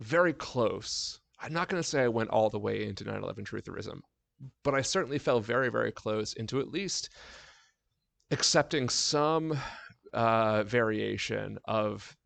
very 0.00 0.32
close 0.32 1.20
i'm 1.40 1.52
not 1.52 1.68
going 1.68 1.82
to 1.82 1.88
say 1.88 2.02
i 2.02 2.08
went 2.08 2.30
all 2.30 2.50
the 2.50 2.58
way 2.58 2.84
into 2.84 3.04
9-11 3.04 3.44
trutherism 3.44 4.00
but 4.62 4.74
i 4.74 4.82
certainly 4.82 5.18
fell 5.18 5.40
very 5.40 5.70
very 5.70 5.92
close 5.92 6.32
into 6.34 6.60
at 6.60 6.70
least 6.70 7.10
accepting 8.30 8.88
some 8.88 9.58
uh, 10.12 10.62
variation 10.64 11.58
of 11.66 12.16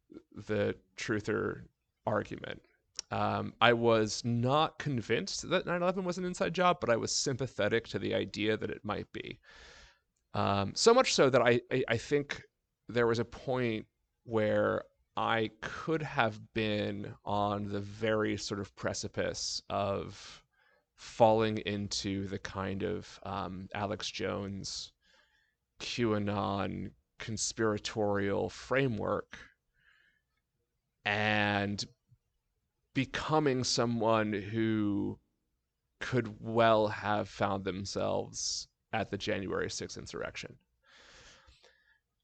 the 0.47 0.75
truther 0.97 1.63
argument 2.07 2.61
um, 3.13 3.53
I 3.61 3.75
was 3.75 4.25
not 4.25 4.79
convinced 4.79 5.51
that 5.51 5.67
9 5.67 5.83
11 5.83 6.03
was 6.03 6.17
an 6.17 6.25
inside 6.25 6.55
job, 6.55 6.79
but 6.81 6.89
I 6.89 6.97
was 6.97 7.15
sympathetic 7.15 7.87
to 7.89 7.99
the 7.99 8.15
idea 8.15 8.57
that 8.57 8.71
it 8.71 8.83
might 8.85 9.13
be. 9.13 9.39
Um, 10.33 10.73
so 10.75 10.95
much 10.95 11.13
so 11.13 11.29
that 11.29 11.43
I, 11.43 11.61
I, 11.71 11.85
I 11.89 11.97
think 11.99 12.43
there 12.89 13.07
was 13.07 13.19
a 13.19 13.25
point 13.25 13.85
where 14.25 14.85
I 15.17 15.51
could 15.61 16.03
have 16.03 16.41
been 16.55 17.15
on 17.25 17.69
the 17.69 17.81
very 17.81 18.37
sort 18.39 18.61
of 18.61 18.75
precipice 18.77 19.63
of 19.69 20.43
falling 20.95 21.59
into 21.59 22.27
the 22.29 22.39
kind 22.39 22.83
of 22.83 23.21
um, 23.25 23.69
Alex 23.75 24.11
Jones 24.11 24.93
QAnon 25.81 26.93
conspiratorial 27.19 28.49
framework 28.49 29.37
and 31.05 31.85
becoming 32.95 33.65
someone 33.65 34.33
who 34.33 35.19
could 36.01 36.37
well 36.41 36.89
have 36.89 37.29
found 37.29 37.65
themselves 37.65 38.69
at 38.93 39.11
the 39.11 39.19
January 39.19 39.69
6th 39.69 39.99
insurrection. 39.99 40.55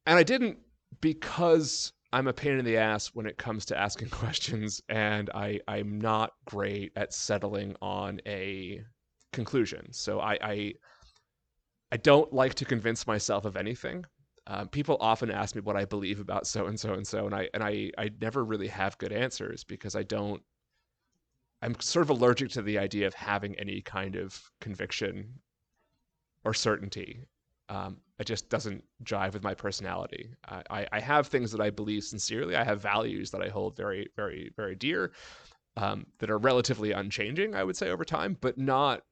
And 0.07 0.19
I 0.19 0.23
didn't 0.23 0.59
because 1.01 1.93
I'm 2.13 2.27
a 2.27 2.33
pain 2.33 2.59
in 2.59 2.65
the 2.65 2.79
ass 2.79 3.09
when 3.09 3.27
it 3.27 3.37
comes 3.37 3.67
to 3.67 3.79
asking 3.79 4.09
questions, 4.11 4.81
and 4.89 5.31
I, 5.35 5.61
I'm 5.69 6.01
not 6.01 6.33
great 6.47 6.93
at 6.97 7.13
settling 7.13 7.77
on 7.83 8.21
a 8.27 8.83
conclusion. 9.33 9.93
So 9.93 10.21
I, 10.21 10.39
I, 10.43 10.75
I 11.93 11.97
don't 11.99 12.33
like 12.33 12.55
to 12.55 12.65
convince 12.65 13.07
myself 13.07 13.45
of 13.45 13.57
anything. 13.57 14.05
Uh, 14.47 14.65
people 14.65 14.97
often 15.01 15.31
ask 15.31 15.55
me 15.55 15.61
what 15.61 15.77
I 15.77 15.85
believe 15.85 16.21
about 16.21 16.47
so 16.47 16.67
and 16.67 16.81
so 16.81 16.95
and 16.95 17.07
so, 17.07 17.27
and 17.27 17.35
I 17.35 17.49
and 17.53 17.63
I 17.63 17.91
I 17.99 18.11
never 18.19 18.47
really 18.47 18.69
have 18.69 18.97
good 18.97 19.13
answers 19.13 19.63
because 19.63 19.95
I 19.95 20.03
don't. 20.03 20.43
I'm 21.61 21.79
sort 21.81 22.05
of 22.05 22.11
allergic 22.11 22.51
to 22.53 22.63
the 22.63 22.79
idea 22.79 23.07
of 23.07 23.13
having 23.13 23.55
any 23.57 23.83
kind 23.83 24.17
of 24.17 24.41
conviction 24.63 25.35
or 26.45 26.55
certainty. 26.55 27.27
Um, 27.69 27.99
it 28.19 28.27
just 28.27 28.49
doesn't 28.49 28.83
jive 29.05 29.33
with 29.33 29.45
my 29.45 29.55
personality. 29.55 30.31
I, 30.49 30.87
I 30.91 31.01
have 31.01 31.29
things 31.29 31.53
that 31.53 31.61
I 31.61 31.71
believe 31.71 32.03
sincerely. 32.03 32.57
I 32.57 32.65
have 32.65 32.81
values 32.81 33.31
that 33.31 33.43
I 33.43 33.49
hold 33.49 33.77
very, 33.77 34.09
very, 34.17 34.51
very 34.57 34.75
dear 34.75 35.13
um, 35.77 36.07
that 36.19 36.31
are 36.31 36.39
relatively 36.39 36.91
unchanging, 36.93 37.55
I 37.55 37.63
would 37.63 37.77
say, 37.77 37.91
over 37.91 38.05
time, 38.05 38.37
but 38.41 38.59
not 38.59 39.03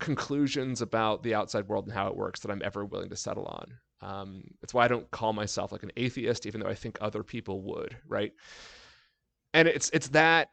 conclusions 0.00 0.80
about 0.80 1.22
the 1.22 1.34
outside 1.34 1.68
world 1.68 1.84
and 1.84 1.94
how 1.94 2.08
it 2.08 2.16
works 2.16 2.40
that 2.40 2.50
I'm 2.50 2.62
ever 2.64 2.84
willing 2.84 3.10
to 3.10 3.16
settle 3.16 3.44
on. 3.44 3.74
Um, 4.00 4.44
it's 4.62 4.72
why 4.72 4.84
I 4.84 4.88
don't 4.88 5.10
call 5.10 5.32
myself 5.32 5.72
like 5.72 5.82
an 5.82 5.92
atheist, 5.96 6.46
even 6.46 6.60
though 6.60 6.68
I 6.68 6.74
think 6.74 6.98
other 7.00 7.22
people 7.22 7.60
would, 7.62 7.96
right? 8.06 8.32
And 9.52 9.66
it's 9.68 9.90
it's 9.90 10.08
that 10.08 10.50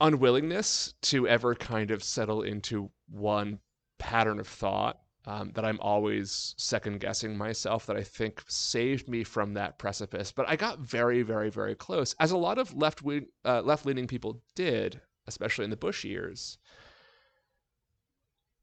unwillingness 0.00 0.94
to 1.02 1.28
ever 1.28 1.54
kind 1.54 1.90
of 1.90 2.02
settle 2.02 2.42
into 2.42 2.90
one 3.08 3.58
pattern 3.98 4.38
of 4.40 4.48
thought 4.48 5.01
um, 5.24 5.52
that 5.54 5.64
I'm 5.64 5.78
always 5.80 6.54
second 6.58 7.00
guessing 7.00 7.36
myself 7.36 7.86
that 7.86 7.96
I 7.96 8.02
think 8.02 8.42
saved 8.48 9.08
me 9.08 9.22
from 9.24 9.54
that 9.54 9.78
precipice. 9.78 10.32
But 10.32 10.48
I 10.48 10.56
got 10.56 10.80
very, 10.80 11.22
very, 11.22 11.50
very 11.50 11.74
close, 11.74 12.14
as 12.18 12.32
a 12.32 12.36
lot 12.36 12.58
of 12.58 12.74
left 12.76 13.02
wing, 13.02 13.26
uh, 13.44 13.62
left 13.62 13.86
leaning 13.86 14.06
people 14.06 14.42
did, 14.54 15.00
especially 15.26 15.64
in 15.64 15.70
the 15.70 15.76
Bush 15.76 16.04
years. 16.04 16.58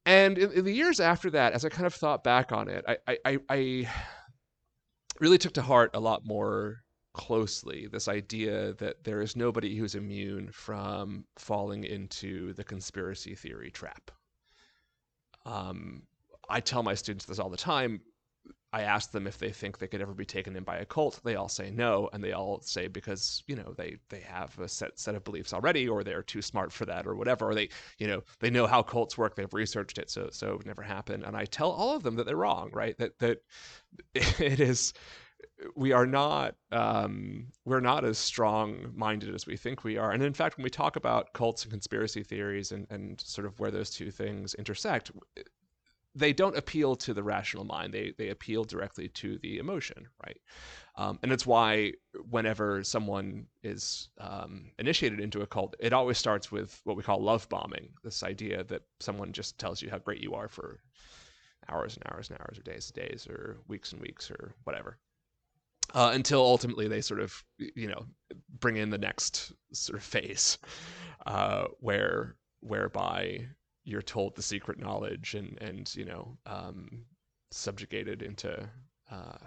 And 0.05 0.37
in, 0.37 0.51
in, 0.51 0.65
the 0.65 0.73
years 0.73 0.99
after 0.99 1.29
that, 1.31 1.53
as 1.53 1.63
I 1.63 1.69
kind 1.69 1.85
of 1.85 1.93
thought 1.93 2.23
back 2.23 2.51
on 2.51 2.67
it, 2.67 2.83
I, 2.87 3.17
I, 3.25 3.39
I 3.49 3.89
really 5.19 5.37
took 5.37 5.53
to 5.53 5.61
heart 5.61 5.91
a 5.93 5.99
lot 5.99 6.25
more 6.25 6.83
closely 7.13 7.87
this 7.87 8.07
idea 8.07 8.73
that 8.73 9.03
there 9.03 9.21
is 9.21 9.35
nobody 9.35 9.75
who's 9.75 9.95
immune 9.95 10.49
from 10.51 11.25
falling 11.37 11.83
into 11.83 12.53
the 12.53 12.63
conspiracy 12.63 13.35
theory 13.35 13.71
trap. 13.71 14.11
Um, 15.45 16.03
I 16.49 16.59
tell 16.59 16.83
my 16.83 16.95
students 16.95 17.25
this 17.25 17.39
all 17.39 17.49
the 17.49 17.57
time. 17.57 18.01
I 18.71 18.81
ask 18.83 19.11
them 19.11 19.25
if 19.25 19.39
they 19.39 19.49
think 19.49 19.77
they 19.79 19.87
could 19.87 20.01
ever 20.01 20.13
be 20.13 20.25
taken 20.25 20.55
in 20.55 20.63
by 20.63 20.77
a 20.77 20.85
cult. 20.85 21.19
They 21.23 21.35
all 21.35 21.49
say 21.49 21.71
no, 21.71 22.07
and 22.13 22.23
they 22.23 22.33
all 22.33 22.61
say 22.61 22.87
because 22.87 23.43
you 23.47 23.55
know 23.55 23.73
they 23.75 23.97
they 24.09 24.19
have 24.19 24.57
a 24.59 24.67
set 24.67 24.99
set 24.99 25.15
of 25.15 25.23
beliefs 25.23 25.53
already, 25.53 25.87
or 25.87 26.03
they're 26.03 26.21
too 26.21 26.43
smart 26.43 26.71
for 26.71 26.85
that, 26.85 27.07
or 27.07 27.15
whatever. 27.15 27.49
Or 27.49 27.55
they 27.55 27.69
you 27.97 28.07
know 28.07 28.21
they 28.39 28.51
know 28.51 28.67
how 28.67 28.83
cults 28.83 29.17
work. 29.17 29.35
They've 29.35 29.53
researched 29.53 29.97
it, 29.97 30.11
so 30.11 30.29
so 30.31 30.53
it 30.53 30.67
never 30.67 30.83
happen. 30.83 31.23
And 31.23 31.35
I 31.35 31.45
tell 31.45 31.71
all 31.71 31.95
of 31.95 32.03
them 32.03 32.15
that 32.17 32.27
they're 32.27 32.35
wrong. 32.35 32.69
Right? 32.71 32.95
That 32.99 33.17
that 33.19 33.41
it 34.13 34.59
is 34.59 34.93
we 35.75 35.91
are 35.91 36.05
not 36.05 36.55
um, 36.71 37.47
we're 37.65 37.79
not 37.79 38.05
as 38.05 38.17
strong 38.17 38.91
minded 38.95 39.33
as 39.33 39.47
we 39.47 39.57
think 39.57 39.83
we 39.83 39.97
are. 39.97 40.11
And 40.11 40.21
in 40.23 40.33
fact, 40.33 40.57
when 40.57 40.63
we 40.63 40.69
talk 40.69 40.95
about 40.95 41.33
cults 41.33 41.63
and 41.63 41.71
conspiracy 41.71 42.23
theories 42.23 42.71
and 42.71 42.85
and 42.89 43.19
sort 43.21 43.47
of 43.47 43.59
where 43.59 43.71
those 43.71 43.89
two 43.89 44.11
things 44.11 44.53
intersect, 44.53 45.11
they 46.19 46.33
don't 46.33 46.57
appeal 46.57 46.95
to 46.97 47.13
the 47.13 47.23
rational 47.23 47.63
mind. 47.63 47.93
They 47.93 48.13
they 48.17 48.29
appeal 48.29 48.63
directly 48.63 49.07
to 49.07 49.37
the 49.39 49.57
emotion, 49.57 50.07
right? 50.25 50.37
Um, 50.95 51.17
and 51.23 51.31
it's 51.31 51.47
why 51.47 51.93
whenever 52.29 52.83
someone 52.83 53.45
is 53.63 54.09
um, 54.19 54.71
initiated 54.77 55.19
into 55.21 55.41
a 55.41 55.47
cult, 55.47 55.75
it 55.79 55.93
always 55.93 56.17
starts 56.17 56.51
with 56.51 56.79
what 56.83 56.97
we 56.97 57.03
call 57.03 57.21
love 57.21 57.47
bombing. 57.49 57.89
This 58.03 58.21
idea 58.23 58.63
that 58.65 58.81
someone 58.99 59.31
just 59.31 59.57
tells 59.57 59.81
you 59.81 59.89
how 59.89 59.99
great 59.99 60.21
you 60.21 60.33
are 60.35 60.49
for 60.49 60.81
hours 61.69 61.95
and 61.95 62.03
hours 62.11 62.29
and 62.29 62.39
hours, 62.39 62.59
or 62.59 62.63
days 62.63 62.91
and 62.93 63.07
days, 63.07 63.27
or 63.27 63.57
weeks 63.67 63.93
and 63.93 64.01
weeks, 64.01 64.29
or 64.29 64.53
whatever. 64.65 64.97
Uh, 65.95 66.11
until 66.13 66.41
ultimately 66.41 66.87
they 66.87 67.01
sort 67.01 67.19
of, 67.19 67.43
you 67.57 67.87
know, 67.87 68.05
bring 68.59 68.77
in 68.77 68.89
the 68.89 68.97
next 68.97 69.53
sort 69.73 69.97
of 69.97 70.03
phase, 70.03 70.57
uh, 71.25 71.65
where 71.79 72.35
whereby 72.59 73.47
you're 73.89 74.01
told 74.01 74.35
the 74.35 74.41
secret 74.41 74.79
knowledge 74.79 75.35
and 75.35 75.57
and 75.61 75.93
you 75.95 76.05
know 76.05 76.37
um, 76.45 77.05
subjugated 77.51 78.21
into 78.21 78.69
uh, 79.11 79.37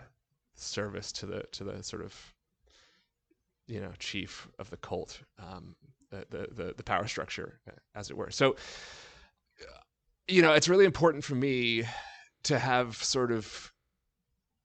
service 0.55 1.13
to 1.13 1.27
the 1.27 1.45
to 1.53 1.65
the 1.65 1.83
sort 1.83 2.03
of 2.03 2.35
you 3.67 3.81
know 3.81 3.93
chief 3.99 4.49
of 4.59 4.69
the 4.71 4.77
cult, 4.79 5.21
um, 5.39 5.77
the, 6.11 6.27
the, 6.31 6.49
the 6.53 6.75
the 6.77 6.83
power 6.83 7.07
structure, 7.07 7.61
as 7.95 8.11
it 8.11 8.17
were. 8.17 8.31
So 8.31 8.57
you 10.29 10.43
know, 10.43 10.53
it's 10.53 10.69
really 10.69 10.85
important 10.85 11.25
for 11.25 11.35
me 11.35 11.85
to 12.45 12.59
have 12.59 12.97
sort 12.97 13.33
of 13.33 13.73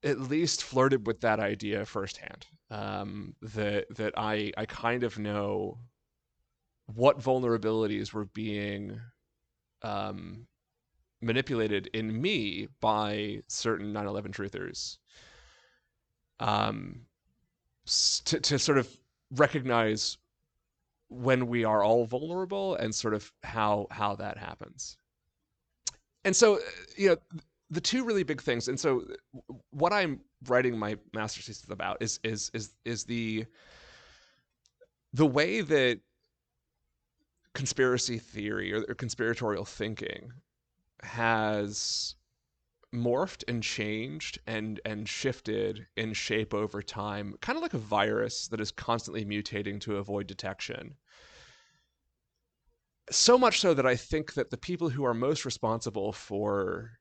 at 0.04 0.20
least 0.20 0.62
flirted 0.62 1.06
with 1.06 1.20
that 1.20 1.40
idea 1.40 1.84
firsthand. 1.84 2.46
Um, 2.70 3.34
that 3.42 3.86
that 3.96 4.14
I 4.16 4.52
I 4.56 4.66
kind 4.66 5.02
of 5.02 5.18
know 5.18 5.78
what 6.86 7.20
vulnerabilities 7.20 8.12
were 8.12 8.26
being 8.26 9.00
um, 9.82 10.46
manipulated 11.20 11.88
in 11.92 12.20
me 12.20 12.68
by 12.80 13.42
certain 13.48 13.92
9/11 13.92 14.32
truthers. 14.32 14.98
Um, 16.40 17.06
to 18.24 18.40
to 18.40 18.58
sort 18.58 18.78
of 18.78 18.88
recognize 19.32 20.18
when 21.08 21.46
we 21.46 21.64
are 21.64 21.82
all 21.82 22.04
vulnerable 22.04 22.74
and 22.76 22.94
sort 22.94 23.14
of 23.14 23.32
how 23.42 23.86
how 23.90 24.14
that 24.16 24.36
happens. 24.36 24.96
And 26.24 26.36
so, 26.36 26.58
you 26.96 27.10
know, 27.10 27.16
the 27.70 27.80
two 27.80 28.04
really 28.04 28.22
big 28.22 28.42
things. 28.42 28.68
And 28.68 28.78
so, 28.78 29.04
what 29.70 29.92
I'm 29.92 30.20
writing 30.46 30.78
my 30.78 30.96
master's 31.14 31.46
thesis 31.46 31.70
about 31.70 31.98
is 32.00 32.20
is 32.22 32.50
is 32.54 32.74
is 32.84 33.04
the 33.04 33.46
the 35.12 35.26
way 35.26 35.60
that 35.62 36.00
conspiracy 37.58 38.18
theory 38.20 38.72
or, 38.72 38.84
or 38.88 38.94
conspiratorial 38.94 39.64
thinking 39.64 40.30
has 41.02 42.14
morphed 42.94 43.42
and 43.48 43.64
changed 43.64 44.38
and 44.46 44.80
and 44.84 45.08
shifted 45.08 45.84
in 45.96 46.12
shape 46.12 46.54
over 46.54 46.80
time 46.80 47.34
kind 47.40 47.56
of 47.56 47.62
like 47.62 47.74
a 47.74 47.78
virus 47.78 48.46
that 48.46 48.60
is 48.60 48.70
constantly 48.70 49.24
mutating 49.24 49.80
to 49.80 49.96
avoid 49.96 50.28
detection. 50.28 50.94
So 53.10 53.36
much 53.36 53.58
so 53.58 53.74
that 53.74 53.86
i 53.86 53.96
think 53.96 54.34
that 54.34 54.50
the 54.50 54.56
people 54.68 54.88
who 54.88 55.04
are 55.04 55.14
most 55.28 55.44
responsible 55.44 56.12
for 56.12 56.92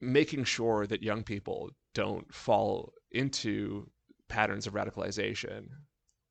making 0.00 0.44
sure 0.44 0.86
that 0.86 1.02
young 1.02 1.22
people 1.22 1.70
don't 1.92 2.32
fall 2.34 2.94
into 3.10 3.90
patterns 4.30 4.66
of 4.66 4.72
radicalization 4.72 5.66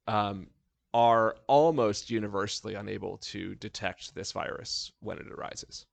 um, 0.08 0.48
are 0.94 1.36
almost 1.48 2.10
universally 2.10 2.76
unable 2.76 3.18
to 3.18 3.56
detect 3.56 4.14
this 4.14 4.32
virus 4.32 4.92
when 5.00 5.18
it 5.18 5.28
arises. 5.28 5.86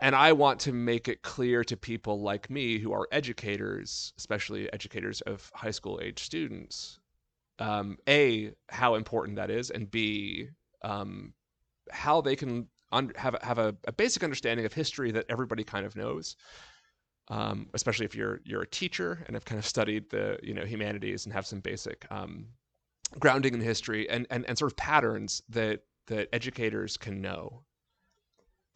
And 0.00 0.14
I 0.14 0.32
want 0.32 0.60
to 0.60 0.72
make 0.72 1.08
it 1.08 1.20
clear 1.20 1.62
to 1.64 1.76
people 1.76 2.22
like 2.22 2.48
me 2.48 2.78
who 2.78 2.92
are 2.92 3.06
educators, 3.12 4.14
especially 4.16 4.72
educators 4.72 5.20
of 5.22 5.50
high 5.54 5.72
school 5.72 6.00
age 6.02 6.22
students, 6.22 6.98
um, 7.58 7.98
A, 8.08 8.52
how 8.70 8.94
important 8.94 9.36
that 9.36 9.50
is, 9.50 9.70
and 9.70 9.90
B, 9.90 10.48
um, 10.82 11.34
how 11.90 12.22
they 12.22 12.34
can 12.34 12.66
un- 12.92 13.12
have, 13.16 13.36
have 13.42 13.58
a, 13.58 13.76
a, 13.86 13.92
basic 13.92 14.24
understanding 14.24 14.64
of 14.64 14.72
history 14.72 15.10
that 15.10 15.26
everybody 15.28 15.64
kind 15.64 15.84
of 15.84 15.94
knows. 15.96 16.36
Um, 17.28 17.68
especially 17.74 18.06
if 18.06 18.14
you're 18.16 18.40
you're 18.42 18.62
a 18.62 18.66
teacher 18.66 19.22
and 19.26 19.36
have 19.36 19.44
kind 19.44 19.58
of 19.58 19.64
studied 19.64 20.10
the 20.10 20.36
you 20.42 20.52
know 20.52 20.64
humanities 20.64 21.26
and 21.26 21.32
have 21.32 21.46
some 21.46 21.60
basic 21.60 22.04
um, 22.10 22.46
grounding 23.18 23.54
in 23.54 23.60
history 23.60 24.08
and, 24.08 24.26
and, 24.30 24.44
and 24.46 24.56
sort 24.56 24.72
of 24.72 24.76
patterns 24.76 25.42
that 25.48 25.80
that 26.06 26.28
educators 26.32 26.96
can 26.96 27.20
know. 27.20 27.62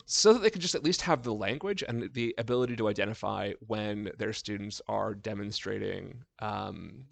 So 0.06 0.34
that 0.34 0.42
they 0.42 0.50
can 0.50 0.60
just 0.60 0.74
at 0.74 0.84
least 0.84 1.00
have 1.02 1.22
the 1.22 1.32
language 1.32 1.82
and 1.86 2.12
the 2.12 2.34
ability 2.38 2.76
to 2.76 2.88
identify 2.88 3.52
when 3.60 4.10
their 4.18 4.32
students 4.34 4.82
are 4.86 5.14
demonstrating 5.14 6.22
um, 6.40 7.04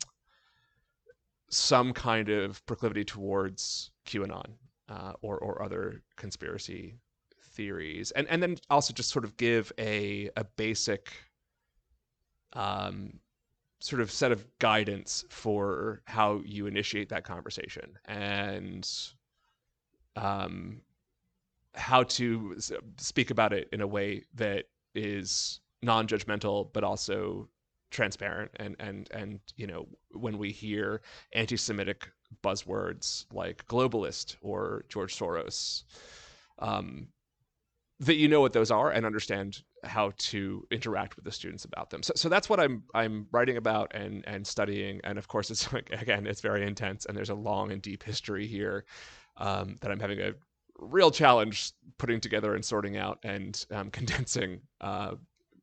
some 1.49 1.93
kind 1.93 2.29
of 2.29 2.65
proclivity 2.67 3.05
towards 3.05 3.91
QAnon 4.07 4.53
uh, 4.89 5.13
or 5.23 5.39
or 5.39 5.63
other 5.63 6.03
conspiracy 6.17 6.99
theories, 7.55 8.11
and 8.13 8.27
and 8.29 8.43
then 8.43 8.57
also 8.71 8.93
just 8.93 9.11
sort 9.11 9.25
of 9.25 9.37
give 9.37 9.73
a 9.79 10.31
a 10.37 10.45
basic 10.45 11.13
um, 12.53 13.21
sort 13.83 14.01
of 14.01 14.13
set 14.13 14.31
of 14.31 14.47
guidance 14.61 15.25
for 15.29 16.03
how 16.05 16.41
you 16.45 16.67
initiate 16.67 17.09
that 17.09 17.25
conversation 17.25 17.99
and 18.05 18.89
um, 20.15 20.81
how 21.75 22.05
to 22.05 22.57
speak 22.99 23.31
about 23.31 23.53
it 23.53 23.69
in 23.73 23.81
a 23.81 23.87
way 23.87 24.23
that 24.35 24.67
is 24.95 25.61
non-judgmental 25.83 26.73
but 26.73 26.85
also 26.85 27.49
transparent 27.91 28.51
and 28.57 28.77
and 28.79 29.09
and 29.13 29.41
you 29.57 29.67
know 29.67 29.87
when 30.13 30.39
we 30.39 30.53
hear 30.53 31.03
anti-semitic 31.33 32.09
buzzwords 32.43 33.27
like 33.33 33.67
globalist 33.67 34.37
or 34.43 34.85
george 34.89 35.15
soros 35.19 35.83
um, 36.61 37.09
that 37.99 38.15
you 38.15 38.29
know 38.29 38.41
what 38.41 38.53
those 38.53 38.71
are 38.71 38.93
and 38.93 39.05
understand 39.05 39.63
how 39.85 40.13
to 40.17 40.67
interact 40.71 41.17
with 41.17 41.25
the 41.25 41.33
students 41.33 41.65
about 41.65 41.91
them. 41.91 42.03
So, 42.03 42.13
so 42.17 42.29
that's 42.29 42.49
what 42.49 42.61
I'm 42.61 42.85
I'm 42.95 43.27
writing 43.33 43.57
about 43.57 43.95
and 43.95 44.25
and 44.27 44.47
studying. 44.47 45.01
And 45.05 45.19
of 45.19 45.29
course, 45.29 45.51
it's 45.51 45.73
like, 45.73 45.91
again, 45.91 46.27
it's 46.27 46.41
very 46.41 46.67
intense, 46.67 47.07
and 47.07 47.17
there's 47.17 47.31
a 47.31 47.35
long 47.35 47.73
and 47.73 47.83
deep 47.83 48.03
history 48.03 48.47
here 48.47 48.85
um, 49.37 49.77
that 49.81 49.91
I'm 49.91 50.01
having 50.01 50.21
a 50.21 50.33
real 50.79 51.11
challenge 51.11 51.73
putting 51.99 52.21
together 52.21 52.55
and 52.55 52.65
sorting 52.65 52.97
out 52.97 53.19
and 53.23 53.65
um, 53.71 53.91
condensing 53.93 54.61
uh, 54.81 55.15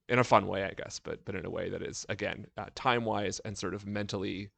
in 0.07 0.19
a 0.19 0.23
fun 0.23 0.47
way, 0.47 0.63
I 0.63 0.71
guess, 0.71 0.99
but 0.99 1.23
but 1.25 1.35
in 1.35 1.45
a 1.45 1.49
way 1.49 1.69
that 1.69 1.81
is 1.81 2.05
again 2.09 2.47
uh, 2.57 2.65
time 2.75 3.05
wise 3.05 3.39
and 3.39 3.57
sort 3.57 3.73
of 3.73 3.85
mentally 3.85 4.49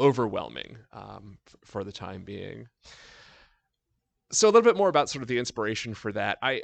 overwhelming 0.00 0.76
um, 0.92 1.38
f- 1.46 1.56
for 1.64 1.84
the 1.84 1.92
time 1.92 2.24
being 2.24 2.66
so 4.30 4.48
a 4.48 4.50
little 4.50 4.62
bit 4.62 4.76
more 4.76 4.88
about 4.88 5.08
sort 5.10 5.22
of 5.22 5.28
the 5.28 5.38
inspiration 5.38 5.94
for 5.94 6.12
that. 6.12 6.38
I 6.42 6.62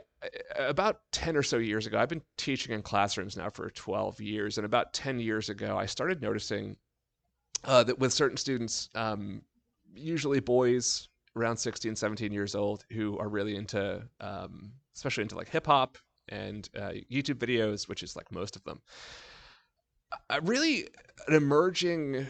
about 0.56 1.00
10 1.12 1.36
or 1.36 1.42
so 1.42 1.58
years 1.58 1.86
ago, 1.86 1.98
I've 1.98 2.08
been 2.08 2.22
teaching 2.36 2.74
in 2.74 2.82
classrooms 2.82 3.36
now 3.36 3.50
for 3.50 3.70
12 3.70 4.20
years, 4.20 4.58
and 4.58 4.64
about 4.64 4.92
10 4.92 5.20
years 5.20 5.48
ago, 5.48 5.76
I 5.76 5.86
started 5.86 6.22
noticing 6.22 6.76
uh, 7.64 7.84
that 7.84 7.98
with 7.98 8.12
certain 8.12 8.36
students, 8.36 8.88
um, 8.94 9.42
usually 9.94 10.40
boys 10.40 11.08
around 11.36 11.56
16, 11.56 11.96
17 11.96 12.32
years 12.32 12.54
old, 12.54 12.84
who 12.90 13.18
are 13.18 13.28
really 13.28 13.56
into, 13.56 14.02
um, 14.20 14.72
especially 14.94 15.22
into 15.22 15.36
like 15.36 15.48
hip 15.48 15.66
hop 15.66 15.98
and 16.28 16.68
uh, 16.76 16.92
YouTube 17.10 17.38
videos, 17.38 17.88
which 17.88 18.02
is 18.02 18.16
like 18.16 18.30
most 18.32 18.56
of 18.56 18.64
them. 18.64 18.80
Uh, 20.28 20.40
really, 20.42 20.88
an 21.28 21.34
emerging 21.34 22.26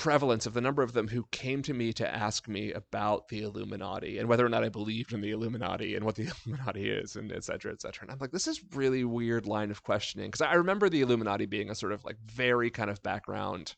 prevalence 0.00 0.44
of 0.44 0.52
the 0.52 0.60
number 0.60 0.82
of 0.82 0.92
them 0.92 1.08
who 1.08 1.26
came 1.30 1.62
to 1.62 1.72
me 1.72 1.90
to 1.90 2.06
ask 2.06 2.46
me 2.48 2.70
about 2.70 3.28
the 3.28 3.42
Illuminati 3.42 4.18
and 4.18 4.28
whether 4.28 4.44
or 4.44 4.48
not 4.50 4.62
I 4.62 4.68
believed 4.68 5.14
in 5.14 5.22
the 5.22 5.30
Illuminati 5.30 5.96
and 5.96 6.04
what 6.04 6.16
the 6.16 6.30
Illuminati 6.46 6.90
is 6.90 7.16
and 7.16 7.32
et 7.32 7.44
cetera, 7.44 7.72
et 7.72 7.80
cetera. 7.80 8.02
And 8.02 8.12
I'm 8.12 8.18
like, 8.18 8.30
this 8.30 8.46
is 8.46 8.60
really 8.74 9.04
weird 9.04 9.46
line 9.46 9.70
of 9.70 9.82
questioning 9.82 10.28
because 10.28 10.42
I 10.42 10.52
remember 10.52 10.90
the 10.90 11.00
Illuminati 11.00 11.46
being 11.46 11.70
a 11.70 11.74
sort 11.74 11.92
of 11.92 12.04
like 12.04 12.18
very 12.26 12.68
kind 12.68 12.90
of 12.90 13.02
background 13.02 13.74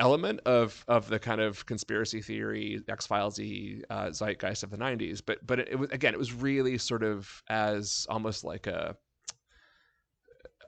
element 0.00 0.40
of 0.46 0.84
of 0.88 1.08
the 1.08 1.20
kind 1.20 1.40
of 1.40 1.64
conspiracy 1.64 2.20
theory 2.20 2.80
X 2.88 3.06
Files 3.06 3.38
uh, 3.38 4.10
zeitgeist 4.10 4.64
of 4.64 4.70
the 4.70 4.78
90s. 4.78 5.22
But 5.24 5.46
but 5.46 5.60
it, 5.60 5.68
it 5.70 5.78
was 5.78 5.90
again, 5.90 6.12
it 6.12 6.18
was 6.18 6.32
really 6.32 6.76
sort 6.76 7.04
of 7.04 7.44
as 7.48 8.04
almost 8.10 8.42
like 8.42 8.66
a 8.66 8.96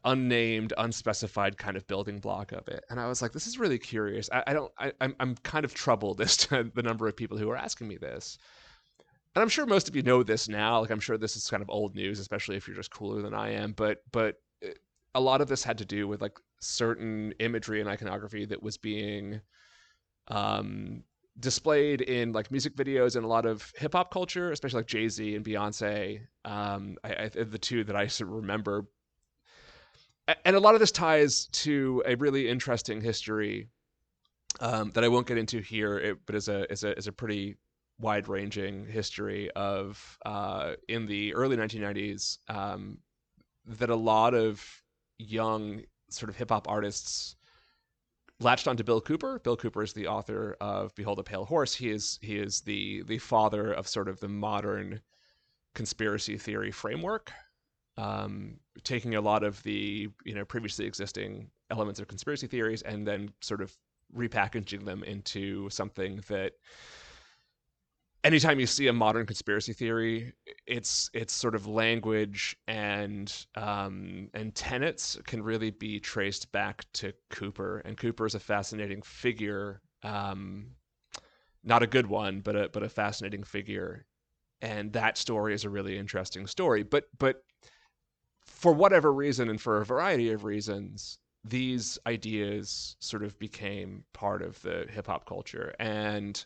unnamed, 0.04 0.72
unspecified 0.78 1.58
kind 1.58 1.76
of 1.76 1.86
building 1.86 2.18
block 2.18 2.52
of 2.52 2.68
it. 2.68 2.84
And 2.90 3.00
I 3.00 3.06
was 3.06 3.22
like, 3.22 3.32
this 3.32 3.46
is 3.46 3.58
really 3.58 3.78
curious. 3.78 4.28
I, 4.32 4.44
I 4.48 4.52
don't, 4.52 4.72
I, 4.78 4.92
I'm, 5.00 5.14
I'm 5.20 5.34
kind 5.36 5.64
of 5.64 5.74
troubled 5.74 6.20
as 6.20 6.36
to 6.38 6.70
the 6.74 6.82
number 6.82 7.08
of 7.08 7.16
people 7.16 7.38
who 7.38 7.50
are 7.50 7.56
asking 7.56 7.88
me 7.88 7.96
this. 7.96 8.38
And 9.34 9.42
I'm 9.42 9.48
sure 9.48 9.66
most 9.66 9.88
of 9.88 9.94
you 9.94 10.02
know 10.02 10.22
this 10.22 10.48
now. 10.48 10.80
Like, 10.80 10.90
I'm 10.90 11.00
sure 11.00 11.16
this 11.16 11.36
is 11.36 11.48
kind 11.48 11.62
of 11.62 11.70
old 11.70 11.94
news, 11.94 12.18
especially 12.18 12.56
if 12.56 12.66
you're 12.66 12.76
just 12.76 12.90
cooler 12.90 13.22
than 13.22 13.34
I 13.34 13.50
am. 13.52 13.72
But, 13.72 13.98
but 14.10 14.36
eh, 14.62 14.72
a 15.14 15.20
lot 15.20 15.40
of 15.40 15.48
this 15.48 15.62
had 15.62 15.78
to 15.78 15.84
do 15.84 16.08
with 16.08 16.20
like 16.20 16.38
certain 16.60 17.32
imagery 17.38 17.80
and 17.80 17.88
iconography 17.88 18.44
that 18.46 18.62
was 18.62 18.76
being 18.76 19.40
um, 20.28 21.04
displayed 21.38 22.00
in 22.00 22.32
like 22.32 22.50
music 22.50 22.76
videos 22.76 23.16
and 23.16 23.24
a 23.24 23.28
lot 23.28 23.46
of 23.46 23.72
hip 23.76 23.92
hop 23.92 24.10
culture, 24.12 24.50
especially 24.52 24.80
like 24.80 24.86
Jay 24.86 25.08
Z 25.08 25.34
and 25.34 25.44
Beyonce. 25.44 26.20
Um, 26.44 26.96
I, 27.04 27.14
I, 27.24 27.28
the 27.28 27.58
two 27.58 27.84
that 27.84 27.96
I 27.96 28.08
remember 28.20 28.86
and 30.44 30.56
a 30.56 30.60
lot 30.60 30.74
of 30.74 30.80
this 30.80 30.92
ties 30.92 31.46
to 31.46 32.02
a 32.06 32.14
really 32.16 32.48
interesting 32.48 33.00
history 33.00 33.68
um, 34.60 34.90
that 34.92 35.04
I 35.04 35.08
won't 35.08 35.26
get 35.26 35.38
into 35.38 35.60
here, 35.60 35.98
it, 35.98 36.18
but 36.26 36.34
is 36.34 36.48
a 36.48 36.70
is 36.70 36.84
a 36.84 36.96
is 36.96 37.06
a 37.06 37.12
pretty 37.12 37.56
wide 37.98 38.28
ranging 38.28 38.86
history 38.86 39.50
of 39.52 40.18
uh, 40.24 40.72
in 40.88 41.06
the 41.06 41.34
early 41.34 41.56
1990s 41.56 42.38
um, 42.48 42.98
that 43.66 43.90
a 43.90 43.96
lot 43.96 44.34
of 44.34 44.64
young 45.18 45.82
sort 46.08 46.30
of 46.30 46.36
hip 46.36 46.50
hop 46.50 46.68
artists 46.68 47.36
latched 48.40 48.66
onto 48.66 48.82
Bill 48.82 49.00
Cooper. 49.00 49.38
Bill 49.38 49.56
Cooper 49.56 49.82
is 49.82 49.92
the 49.92 50.06
author 50.06 50.56
of 50.60 50.94
Behold 50.94 51.18
a 51.18 51.22
Pale 51.22 51.44
Horse. 51.44 51.74
He 51.74 51.90
is 51.90 52.18
he 52.22 52.38
is 52.38 52.62
the 52.62 53.02
the 53.02 53.18
father 53.18 53.72
of 53.72 53.86
sort 53.86 54.08
of 54.08 54.20
the 54.20 54.28
modern 54.28 55.00
conspiracy 55.74 56.36
theory 56.36 56.70
framework 56.70 57.30
um, 57.96 58.58
taking 58.82 59.14
a 59.14 59.20
lot 59.20 59.42
of 59.42 59.62
the 59.62 60.08
you 60.24 60.34
know 60.34 60.44
previously 60.44 60.86
existing 60.86 61.50
elements 61.70 62.00
of 62.00 62.08
conspiracy 62.08 62.46
theories 62.46 62.82
and 62.82 63.06
then 63.06 63.30
sort 63.40 63.60
of 63.60 63.76
repackaging 64.16 64.84
them 64.84 65.04
into 65.04 65.70
something 65.70 66.20
that 66.28 66.52
anytime 68.24 68.60
you 68.60 68.66
see 68.66 68.88
a 68.88 68.92
modern 68.92 69.26
conspiracy 69.26 69.72
theory 69.72 70.32
its 70.66 71.10
its 71.14 71.32
sort 71.32 71.54
of 71.54 71.66
language 71.66 72.56
and 72.68 73.46
um, 73.56 74.28
and 74.34 74.54
tenets 74.54 75.18
can 75.26 75.42
really 75.42 75.70
be 75.70 75.98
traced 75.98 76.50
back 76.52 76.84
to 76.92 77.12
Cooper. 77.30 77.78
And 77.84 77.96
Cooper 77.96 78.26
is 78.26 78.34
a 78.34 78.40
fascinating 78.40 79.02
figure 79.02 79.80
um, 80.02 80.66
not 81.64 81.82
a 81.82 81.86
good 81.86 82.06
one 82.06 82.40
but 82.40 82.56
a 82.56 82.68
but 82.68 82.82
a 82.82 82.88
fascinating 82.88 83.44
figure. 83.44 84.06
And 84.62 84.92
that 84.92 85.16
story 85.16 85.54
is 85.54 85.64
a 85.64 85.70
really 85.70 85.96
interesting 85.96 86.46
story. 86.46 86.82
But 86.82 87.04
but 87.18 87.42
for 88.60 88.74
whatever 88.74 89.10
reason 89.10 89.48
and 89.48 89.58
for 89.58 89.80
a 89.80 89.86
variety 89.86 90.30
of 90.30 90.44
reasons, 90.44 91.18
these 91.42 91.98
ideas 92.06 92.94
sort 93.00 93.22
of 93.22 93.38
became 93.38 94.04
part 94.12 94.42
of 94.42 94.60
the 94.60 94.86
hip 94.90 95.06
hop 95.06 95.24
culture. 95.24 95.74
And 95.80 96.44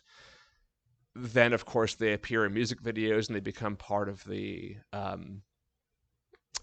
then, 1.13 1.51
of 1.51 1.65
course, 1.65 1.95
they 1.95 2.13
appear 2.13 2.45
in 2.45 2.53
music 2.53 2.81
videos 2.81 3.27
and 3.27 3.35
they 3.35 3.41
become 3.41 3.75
part 3.75 4.07
of 4.07 4.23
the 4.23 4.77
um, 4.93 5.41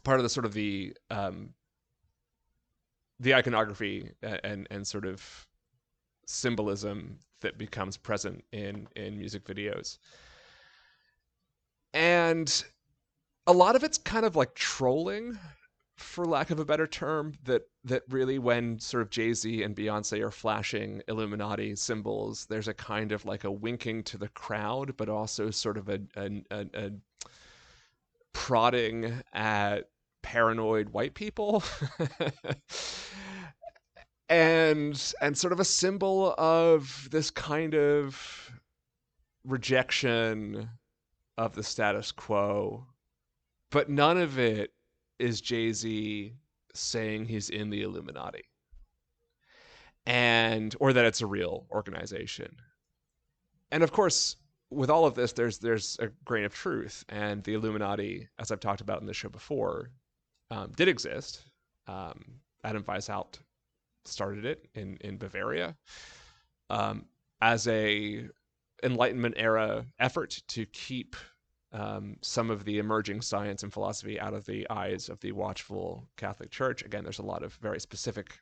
part 0.04 0.18
of 0.18 0.22
the 0.22 0.30
sort 0.30 0.46
of 0.46 0.54
the 0.54 0.96
um, 1.10 1.50
the 3.20 3.34
iconography 3.34 4.10
and 4.22 4.66
and 4.70 4.86
sort 4.86 5.04
of 5.04 5.46
symbolism 6.26 7.18
that 7.42 7.58
becomes 7.58 7.98
present 7.98 8.42
in 8.52 8.88
in 8.96 9.18
music 9.18 9.44
videos. 9.44 9.98
And 11.92 12.64
a 13.46 13.52
lot 13.52 13.76
of 13.76 13.84
it's 13.84 13.98
kind 13.98 14.24
of 14.24 14.36
like 14.36 14.54
trolling 14.54 15.38
for 15.96 16.24
lack 16.24 16.50
of 16.50 16.58
a 16.58 16.64
better 16.64 16.86
term 16.86 17.34
that 17.44 17.62
that 17.84 18.02
really 18.08 18.38
when 18.38 18.78
sort 18.78 19.02
of 19.02 19.10
Jay-Z 19.10 19.62
and 19.62 19.76
Beyonce 19.76 20.20
are 20.20 20.30
flashing 20.30 21.02
Illuminati 21.08 21.76
symbols 21.76 22.46
there's 22.46 22.68
a 22.68 22.74
kind 22.74 23.12
of 23.12 23.24
like 23.24 23.44
a 23.44 23.50
winking 23.50 24.02
to 24.04 24.18
the 24.18 24.28
crowd 24.28 24.96
but 24.96 25.08
also 25.08 25.50
sort 25.50 25.76
of 25.76 25.88
a 25.88 26.00
a, 26.16 26.42
a, 26.50 26.66
a 26.74 26.90
prodding 28.32 29.22
at 29.32 29.88
paranoid 30.22 30.90
white 30.90 31.14
people. 31.14 31.62
And 34.28 35.12
and 35.20 35.36
sort 35.36 35.52
of 35.52 35.60
a 35.60 35.64
symbol 35.64 36.34
of 36.38 37.06
this 37.10 37.30
kind 37.30 37.74
of 37.74 38.50
rejection 39.44 40.70
of 41.36 41.54
the 41.54 41.62
status 41.62 42.12
quo 42.12 42.86
but 43.72 43.88
none 43.88 44.18
of 44.18 44.38
it 44.38 44.72
is 45.18 45.40
Jay 45.40 45.72
Z 45.72 46.34
saying 46.74 47.26
he's 47.26 47.50
in 47.50 47.70
the 47.70 47.82
Illuminati 47.82 48.44
and 50.06 50.74
or 50.80 50.92
that 50.92 51.04
it's 51.04 51.20
a 51.20 51.26
real 51.26 51.66
organization. 51.70 52.56
And 53.70 53.82
of 53.82 53.92
course, 53.92 54.36
with 54.70 54.90
all 54.90 55.06
of 55.06 55.14
this, 55.14 55.32
there's 55.32 55.58
there's 55.58 55.96
a 56.00 56.08
grain 56.24 56.44
of 56.44 56.54
truth, 56.54 57.04
and 57.08 57.42
the 57.44 57.54
Illuminati, 57.54 58.28
as 58.38 58.50
I've 58.50 58.60
talked 58.60 58.80
about 58.80 59.00
in 59.00 59.06
the 59.06 59.14
show 59.14 59.28
before, 59.28 59.90
um, 60.50 60.72
did 60.76 60.88
exist. 60.88 61.42
Um, 61.86 62.40
Adam 62.64 62.84
Weishaupt 62.84 63.38
started 64.04 64.44
it 64.44 64.68
in 64.74 64.98
in 65.00 65.18
Bavaria 65.18 65.76
um, 66.70 67.06
as 67.40 67.68
a 67.68 68.28
Enlightenment 68.82 69.34
era 69.38 69.86
effort 70.00 70.42
to 70.48 70.66
keep 70.66 71.14
um, 71.72 72.16
some 72.20 72.50
of 72.50 72.64
the 72.64 72.78
emerging 72.78 73.22
science 73.22 73.62
and 73.62 73.72
philosophy 73.72 74.20
out 74.20 74.34
of 74.34 74.44
the 74.46 74.68
eyes 74.70 75.08
of 75.08 75.20
the 75.20 75.32
watchful 75.32 76.06
Catholic 76.16 76.50
Church. 76.50 76.82
Again, 76.84 77.02
there's 77.02 77.18
a 77.18 77.22
lot 77.22 77.42
of 77.42 77.54
very 77.54 77.80
specific 77.80 78.38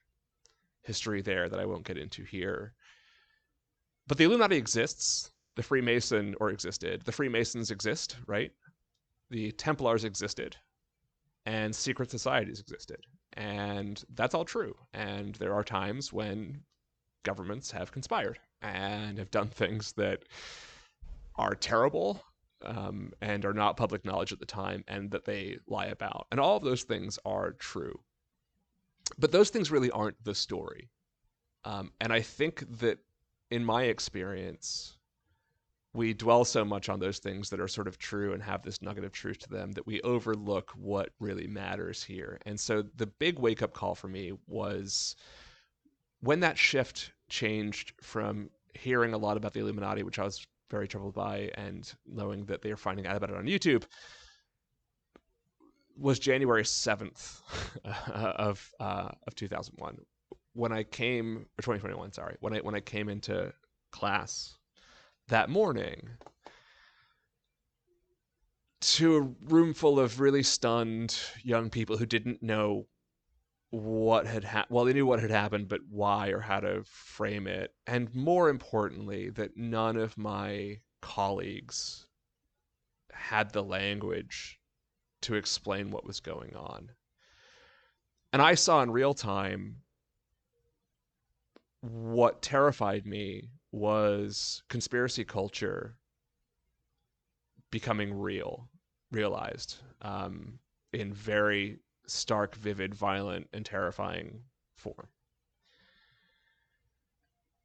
history 0.82 1.22
there 1.22 1.48
that 1.48 1.60
I 1.60 1.66
won't 1.66 1.84
get 1.84 1.98
into 1.98 2.24
here. 2.24 2.74
But 4.06 4.18
the 4.18 4.24
Illuminati 4.24 4.56
exists. 4.56 5.30
The 5.56 5.62
Freemason 5.62 6.34
or 6.40 6.50
existed. 6.50 7.02
The 7.02 7.12
Freemasons 7.12 7.70
exist, 7.70 8.16
right? 8.26 8.52
The 9.30 9.52
Templars 9.52 10.04
existed, 10.04 10.56
and 11.44 11.74
secret 11.74 12.10
societies 12.10 12.60
existed. 12.60 13.04
And 13.34 14.02
that's 14.14 14.34
all 14.34 14.44
true. 14.44 14.74
And 14.92 15.34
there 15.36 15.54
are 15.54 15.64
times 15.64 16.12
when 16.12 16.62
governments 17.24 17.70
have 17.70 17.92
conspired 17.92 18.38
and 18.62 19.18
have 19.18 19.30
done 19.30 19.48
things 19.48 19.92
that 19.92 20.24
are 21.36 21.54
terrible 21.54 22.22
um, 22.64 23.12
and 23.20 23.44
are 23.44 23.52
not 23.52 23.76
public 23.76 24.04
knowledge 24.04 24.32
at 24.32 24.38
the 24.38 24.46
time 24.46 24.84
and 24.88 25.10
that 25.10 25.24
they 25.24 25.58
lie 25.66 25.86
about. 25.86 26.26
And 26.30 26.40
all 26.40 26.56
of 26.56 26.64
those 26.64 26.84
things 26.84 27.18
are 27.24 27.52
true. 27.52 27.98
But 29.18 29.32
those 29.32 29.50
things 29.50 29.70
really 29.70 29.90
aren't 29.90 30.22
the 30.24 30.34
story. 30.34 30.88
Um, 31.64 31.92
and 32.00 32.12
I 32.12 32.20
think 32.20 32.64
that 32.78 32.98
in 33.50 33.64
my 33.64 33.84
experience, 33.84 34.96
we 35.92 36.14
dwell 36.14 36.44
so 36.44 36.64
much 36.64 36.88
on 36.88 37.00
those 37.00 37.18
things 37.18 37.50
that 37.50 37.60
are 37.60 37.68
sort 37.68 37.88
of 37.88 37.98
true 37.98 38.32
and 38.32 38.42
have 38.42 38.62
this 38.62 38.80
nugget 38.80 39.04
of 39.04 39.12
truth 39.12 39.38
to 39.40 39.48
them 39.48 39.72
that 39.72 39.86
we 39.86 40.00
overlook 40.02 40.70
what 40.76 41.10
really 41.18 41.48
matters 41.48 42.04
here. 42.04 42.38
And 42.46 42.58
so 42.58 42.84
the 42.96 43.06
big 43.06 43.38
wake 43.38 43.62
up 43.62 43.72
call 43.72 43.94
for 43.94 44.06
me 44.06 44.32
was 44.46 45.16
when 46.20 46.40
that 46.40 46.56
shift 46.56 47.12
changed 47.28 47.92
from 48.00 48.50
hearing 48.74 49.14
a 49.14 49.18
lot 49.18 49.36
about 49.36 49.52
the 49.52 49.60
Illuminati, 49.60 50.04
which 50.04 50.18
I 50.20 50.24
was 50.24 50.46
very 50.70 50.88
troubled 50.88 51.14
by, 51.14 51.50
and 51.54 51.92
knowing 52.06 52.44
that 52.46 52.62
they 52.62 52.70
are 52.70 52.76
finding 52.76 53.06
out 53.06 53.16
about 53.16 53.30
it 53.30 53.36
on 53.36 53.46
YouTube, 53.46 53.84
was 55.96 56.18
January 56.18 56.64
seventh 56.64 57.42
of 58.14 58.70
uh, 58.80 59.10
of 59.26 59.34
two 59.34 59.48
thousand 59.48 59.74
one 59.78 59.98
when 60.54 60.72
I 60.72 60.82
came 60.82 61.46
or 61.58 61.62
twenty 61.62 61.80
twenty 61.80 61.96
one. 61.96 62.12
Sorry, 62.12 62.36
when 62.40 62.54
I 62.54 62.58
when 62.58 62.74
I 62.74 62.80
came 62.80 63.08
into 63.08 63.52
class 63.92 64.56
that 65.28 65.50
morning 65.50 66.08
to 68.80 69.16
a 69.16 69.52
room 69.52 69.74
full 69.74 70.00
of 70.00 70.20
really 70.20 70.42
stunned 70.42 71.16
young 71.42 71.68
people 71.68 71.96
who 71.96 72.06
didn't 72.06 72.42
know 72.42 72.86
what 73.70 74.26
had 74.26 74.44
happened. 74.44 74.74
Well, 74.74 74.84
they 74.84 74.92
knew 74.92 75.06
what 75.06 75.20
had 75.20 75.30
happened, 75.30 75.68
but 75.68 75.80
why 75.88 76.28
or 76.28 76.40
how 76.40 76.60
to 76.60 76.82
frame 76.84 77.46
it. 77.46 77.72
And 77.86 78.12
more 78.14 78.48
importantly, 78.48 79.30
that 79.30 79.56
none 79.56 79.96
of 79.96 80.18
my 80.18 80.80
colleagues 81.00 82.06
had 83.12 83.52
the 83.52 83.62
language 83.62 84.58
to 85.22 85.34
explain 85.34 85.90
what 85.90 86.06
was 86.06 86.20
going 86.20 86.56
on. 86.56 86.90
And 88.32 88.42
I 88.42 88.54
saw 88.54 88.82
in 88.82 88.90
real 88.90 89.14
time 89.14 89.76
what 91.80 92.42
terrified 92.42 93.06
me 93.06 93.50
was 93.72 94.62
conspiracy 94.68 95.24
culture 95.24 95.96
becoming 97.70 98.12
real, 98.12 98.68
realized 99.12 99.78
um, 100.02 100.58
in 100.92 101.12
very 101.12 101.78
stark, 102.10 102.54
vivid, 102.54 102.94
violent, 102.94 103.48
and 103.52 103.64
terrifying 103.64 104.40
form. 104.76 105.08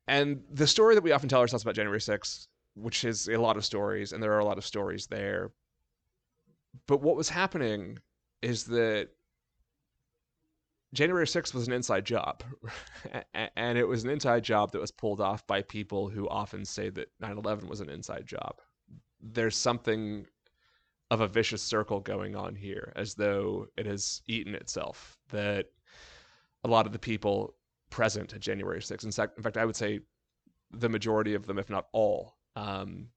And 0.07 0.43
the 0.51 0.67
story 0.67 0.95
that 0.95 1.03
we 1.03 1.11
often 1.11 1.29
tell 1.29 1.41
ourselves 1.41 1.63
about 1.63 1.75
January 1.75 1.99
6th, 1.99 2.47
which 2.75 3.03
is 3.03 3.27
a 3.27 3.37
lot 3.37 3.57
of 3.57 3.65
stories, 3.65 4.13
and 4.13 4.21
there 4.21 4.33
are 4.33 4.39
a 4.39 4.45
lot 4.45 4.57
of 4.57 4.65
stories 4.65 5.07
there. 5.07 5.51
But 6.87 7.01
what 7.01 7.15
was 7.15 7.29
happening 7.29 7.99
is 8.41 8.65
that 8.65 9.09
January 10.93 11.25
6th 11.25 11.53
was 11.53 11.67
an 11.67 11.73
inside 11.73 12.05
job. 12.05 12.43
and 13.55 13.77
it 13.77 13.87
was 13.87 14.03
an 14.03 14.09
inside 14.09 14.43
job 14.43 14.71
that 14.71 14.81
was 14.81 14.91
pulled 14.91 15.21
off 15.21 15.45
by 15.47 15.61
people 15.61 16.09
who 16.09 16.29
often 16.29 16.65
say 16.65 16.89
that 16.89 17.09
9 17.19 17.37
11 17.37 17.67
was 17.67 17.81
an 17.81 17.89
inside 17.89 18.25
job. 18.25 18.59
There's 19.19 19.57
something 19.57 20.27
of 21.11 21.21
a 21.21 21.27
vicious 21.27 21.61
circle 21.61 21.99
going 21.99 22.35
on 22.35 22.55
here, 22.55 22.91
as 22.95 23.13
though 23.13 23.67
it 23.77 23.85
has 23.85 24.21
eaten 24.27 24.55
itself. 24.55 25.17
That 25.29 25.67
a 26.63 26.67
lot 26.67 26.85
of 26.85 26.93
the 26.93 26.99
people 26.99 27.55
present 27.89 28.33
at 28.33 28.39
January 28.39 28.79
6th, 28.79 29.03
in 29.03 29.11
fact, 29.11 29.37
in 29.37 29.43
fact, 29.43 29.57
I 29.57 29.65
would 29.65 29.75
say 29.75 29.99
the 30.71 30.89
majority 30.89 31.33
of 31.33 31.45
them, 31.45 31.59
if 31.59 31.69
not 31.69 31.87
all, 31.93 32.37
um, 32.55 33.07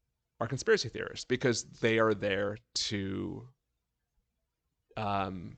are 0.40 0.46
conspiracy 0.46 0.88
theorists 0.88 1.24
because 1.24 1.64
they 1.64 1.98
are 1.98 2.14
there 2.14 2.58
to 2.74 3.48
um, 4.96 5.56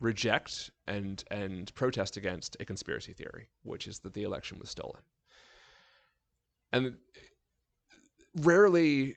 reject 0.00 0.70
and 0.86 1.24
and 1.30 1.74
protest 1.74 2.16
against 2.16 2.56
a 2.60 2.64
conspiracy 2.64 3.12
theory, 3.12 3.48
which 3.62 3.86
is 3.86 3.98
that 4.00 4.12
the 4.12 4.24
election 4.24 4.58
was 4.58 4.70
stolen. 4.70 5.02
And 6.72 6.96
rarely 8.36 9.16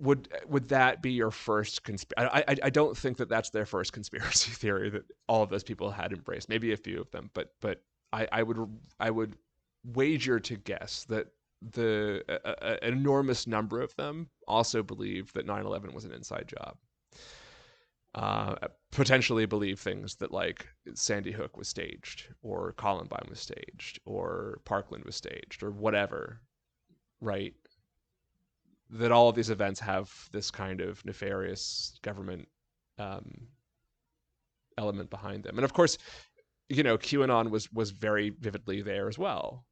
would 0.00 0.28
would 0.46 0.68
that 0.68 1.02
be 1.02 1.12
your 1.12 1.30
first 1.30 1.82
conspiracy? 1.84 2.30
I, 2.30 2.44
I 2.52 2.56
I 2.64 2.70
don't 2.70 2.96
think 2.96 3.16
that 3.18 3.28
that's 3.28 3.50
their 3.50 3.66
first 3.66 3.92
conspiracy 3.92 4.50
theory 4.54 4.90
that 4.90 5.04
all 5.28 5.42
of 5.42 5.50
those 5.50 5.64
people 5.64 5.90
had 5.90 6.12
embraced. 6.12 6.48
Maybe 6.48 6.72
a 6.72 6.76
few 6.76 7.00
of 7.00 7.10
them, 7.10 7.30
but 7.34 7.52
but 7.60 7.82
I, 8.12 8.28
I 8.32 8.42
would 8.42 8.58
I 9.00 9.10
would 9.10 9.36
wager 9.84 10.40
to 10.40 10.56
guess 10.56 11.04
that 11.04 11.28
the 11.72 12.22
a, 12.28 12.50
a, 12.50 12.84
an 12.84 12.92
enormous 12.92 13.46
number 13.46 13.80
of 13.80 13.94
them 13.96 14.28
also 14.46 14.82
believed 14.82 15.34
that 15.34 15.46
9/11 15.46 15.92
was 15.92 16.04
an 16.04 16.12
inside 16.12 16.48
job 16.48 16.76
uh, 18.14 18.56
potentially 18.90 19.46
believe 19.46 19.78
things 19.78 20.16
that 20.16 20.32
like 20.32 20.66
Sandy 20.94 21.32
Hook 21.32 21.56
was 21.56 21.68
staged 21.68 22.28
or 22.42 22.72
Columbine 22.72 23.26
was 23.28 23.40
staged 23.40 24.00
or 24.04 24.60
Parkland 24.64 25.04
was 25.04 25.16
staged 25.16 25.62
or 25.62 25.70
whatever, 25.70 26.40
right? 27.20 27.54
That 28.90 29.12
all 29.12 29.28
of 29.28 29.34
these 29.34 29.50
events 29.50 29.80
have 29.80 30.10
this 30.32 30.50
kind 30.50 30.80
of 30.80 31.04
nefarious 31.04 31.98
government 32.02 32.48
um, 32.98 33.48
element 34.78 35.10
behind 35.10 35.44
them, 35.44 35.58
and 35.58 35.64
of 35.64 35.74
course, 35.74 35.98
you 36.68 36.82
know, 36.82 36.96
QAnon 36.96 37.50
was 37.50 37.70
was 37.72 37.90
very 37.90 38.30
vividly 38.30 38.82
there 38.82 39.08
as 39.08 39.18
well. 39.18 39.64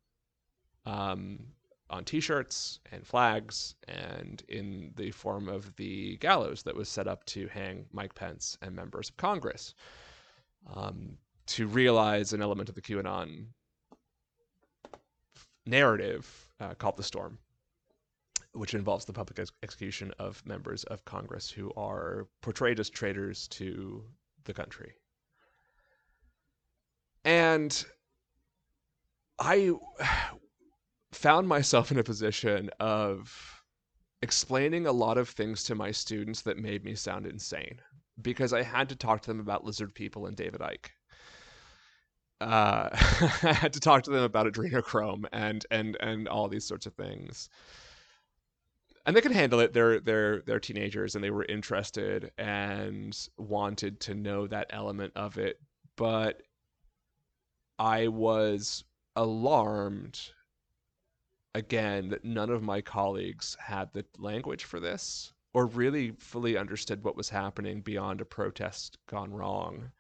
Um, 0.85 1.47
on 1.91 2.05
t-shirts 2.05 2.81
and 2.91 3.07
flags 3.07 3.75
and 3.87 4.43
in 4.49 4.93
the 4.97 5.11
form 5.11 5.49
of 5.49 5.75
the 5.77 6.17
gallows 6.19 6.63
that 6.65 6.75
was 6.75 6.89
set 6.89 7.07
up 7.07 7.25
to 7.27 7.47
hang 7.49 7.87
Mike 7.93 8.15
Pence 8.15 8.59
and 8.63 8.75
members 8.75 9.09
of 9.09 9.17
Congress 9.17 9.75
um, 10.75 11.17
to 11.47 11.67
realize 11.67 12.33
an 12.33 12.43
element 12.43 12.69
of 12.69 12.75
the 12.75 12.83
QAnon 12.83 13.47
narrative 15.65 16.49
uh, 16.61 16.75
called 16.75 16.97
the 16.97 17.03
storm 17.03 17.39
which 18.57 18.75
involves 18.75 19.05
the 19.05 19.13
public 19.13 19.39
ex- 19.39 19.53
execution 19.63 20.13
of 20.19 20.45
members 20.47 20.85
of 20.85 21.05
Congress 21.05 21.51
who 21.51 21.73
are 21.77 22.27
portrayed 22.43 22.81
as 22.81 22.91
traitors 22.91 23.49
to 23.49 24.05
the 24.45 24.55
country. 24.55 24.95
And 27.25 27.85
I 29.39 29.73
found 31.13 31.49
myself 31.49 31.91
in 31.91 31.99
a 31.99 32.05
position 32.05 32.71
of 32.81 33.63
explaining 34.23 34.87
a 34.87 34.93
lot 34.93 35.19
of 35.19 35.29
things 35.29 35.63
to 35.65 35.75
my 35.75 35.91
students 35.91 36.43
that 36.43 36.59
made 36.59 36.85
me 36.85 36.95
sound 36.95 37.27
insane 37.27 37.81
because 38.23 38.53
I 38.53 38.63
had 38.63 38.89
to 38.89 38.97
talk 38.97 39.23
to 39.23 39.29
them 39.29 39.41
about 39.41 39.65
lizard 39.65 39.95
people 39.95 40.27
and 40.27 40.37
David 40.37 40.61
Icke. 40.61 40.91
Uh, 42.41 42.89
I 43.43 43.53
had 43.53 43.73
to 43.75 43.81
talk 43.81 44.03
to 44.05 44.11
them 44.11 44.23
about 44.23 44.47
adrenochrome 44.47 45.25
and 45.33 45.65
and 45.71 45.97
and 46.01 46.29
all 46.29 46.49
these 46.49 46.67
sorts 46.67 46.87
of 46.87 46.95
things. 46.95 47.49
And 49.07 49.17
they 49.17 49.21
could 49.21 49.33
handle 49.33 49.61
it. 49.61 49.73
They're 49.73 50.01
they're 50.01 50.43
they're 50.43 50.61
teenagers 50.61 51.15
and 51.15 51.23
they 51.23 51.31
were 51.31 51.45
interested 51.45 52.33
and 52.37 53.17
wanted 53.39 54.01
to 54.01 54.15
know 54.15 54.49
that 54.49 54.67
element 54.71 55.13
of 55.15 55.39
it. 55.39 55.61
But 55.97 56.43
I 57.79 58.09
was 58.09 58.85
alarmed 59.15 60.21
again 61.55 62.09
that 62.11 62.25
none 62.25 62.51
of 62.51 62.63
my 62.63 62.81
colleagues 62.81 63.57
had 63.61 63.93
the 63.93 64.05
language 64.19 64.65
for 64.65 64.81
this 64.81 65.33
or 65.55 65.67
really 65.67 66.11
fully 66.11 66.59
understood 66.59 67.03
what 67.03 67.17
was 67.17 67.31
happening 67.31 67.81
beyond 67.81 68.21
a 68.21 68.27
protest 68.27 68.99
gone 69.09 69.33
wrong 69.33 69.91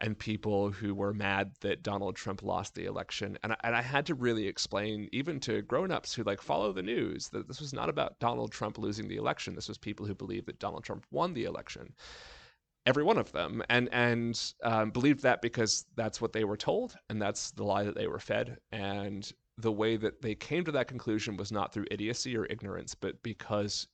and 0.00 0.18
people 0.18 0.70
who 0.70 0.94
were 0.94 1.12
mad 1.12 1.52
that 1.60 1.82
Donald 1.82 2.14
Trump 2.16 2.42
lost 2.42 2.74
the 2.74 2.84
election. 2.84 3.36
And 3.42 3.52
I, 3.52 3.56
and 3.64 3.74
I 3.74 3.82
had 3.82 4.06
to 4.06 4.14
really 4.14 4.46
explain, 4.46 5.08
even 5.12 5.40
to 5.40 5.62
grown-ups 5.62 6.14
who 6.14 6.22
like 6.22 6.40
follow 6.40 6.72
the 6.72 6.82
news, 6.82 7.28
that 7.30 7.48
this 7.48 7.60
was 7.60 7.72
not 7.72 7.88
about 7.88 8.18
Donald 8.20 8.52
Trump 8.52 8.78
losing 8.78 9.08
the 9.08 9.16
election. 9.16 9.54
This 9.54 9.68
was 9.68 9.78
people 9.78 10.06
who 10.06 10.14
believed 10.14 10.46
that 10.46 10.60
Donald 10.60 10.84
Trump 10.84 11.04
won 11.10 11.34
the 11.34 11.44
election. 11.44 11.92
Every 12.86 13.02
one 13.02 13.18
of 13.18 13.32
them, 13.32 13.62
and 13.68 13.88
and 13.92 14.40
um, 14.62 14.90
believed 14.90 15.22
that 15.22 15.42
because 15.42 15.84
that's 15.94 16.20
what 16.22 16.32
they 16.32 16.44
were 16.44 16.56
told, 16.56 16.96
and 17.10 17.20
that's 17.20 17.50
the 17.50 17.64
lie 17.64 17.84
that 17.84 17.94
they 17.94 18.06
were 18.06 18.20
fed. 18.20 18.56
And 18.72 19.30
the 19.58 19.72
way 19.72 19.96
that 19.96 20.22
they 20.22 20.34
came 20.34 20.64
to 20.64 20.72
that 20.72 20.88
conclusion 20.88 21.36
was 21.36 21.52
not 21.52 21.72
through 21.72 21.86
idiocy 21.90 22.36
or 22.36 22.46
ignorance, 22.46 22.94
but 22.94 23.22
because 23.22 23.88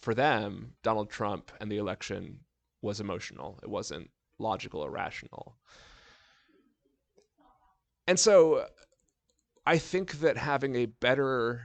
for 0.00 0.14
them, 0.14 0.72
Donald 0.82 1.10
Trump 1.10 1.50
and 1.60 1.70
the 1.70 1.76
election 1.76 2.40
was 2.80 3.00
emotional. 3.00 3.58
It 3.62 3.68
wasn't 3.68 4.08
logical 4.40 4.80
or 4.80 4.90
rational. 4.90 5.56
And 8.06 8.18
so 8.18 8.66
I 9.66 9.78
think 9.78 10.20
that 10.20 10.36
having 10.36 10.74
a 10.76 10.86
better 10.86 11.62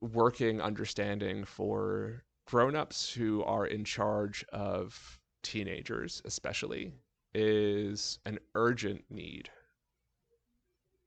working 0.00 0.60
understanding 0.60 1.44
for 1.44 2.24
grown-ups 2.46 3.12
who 3.12 3.42
are 3.44 3.66
in 3.66 3.84
charge 3.84 4.44
of 4.52 5.20
teenagers 5.42 6.22
especially 6.24 6.92
is 7.34 8.18
an 8.26 8.38
urgent 8.54 9.04
need 9.10 9.50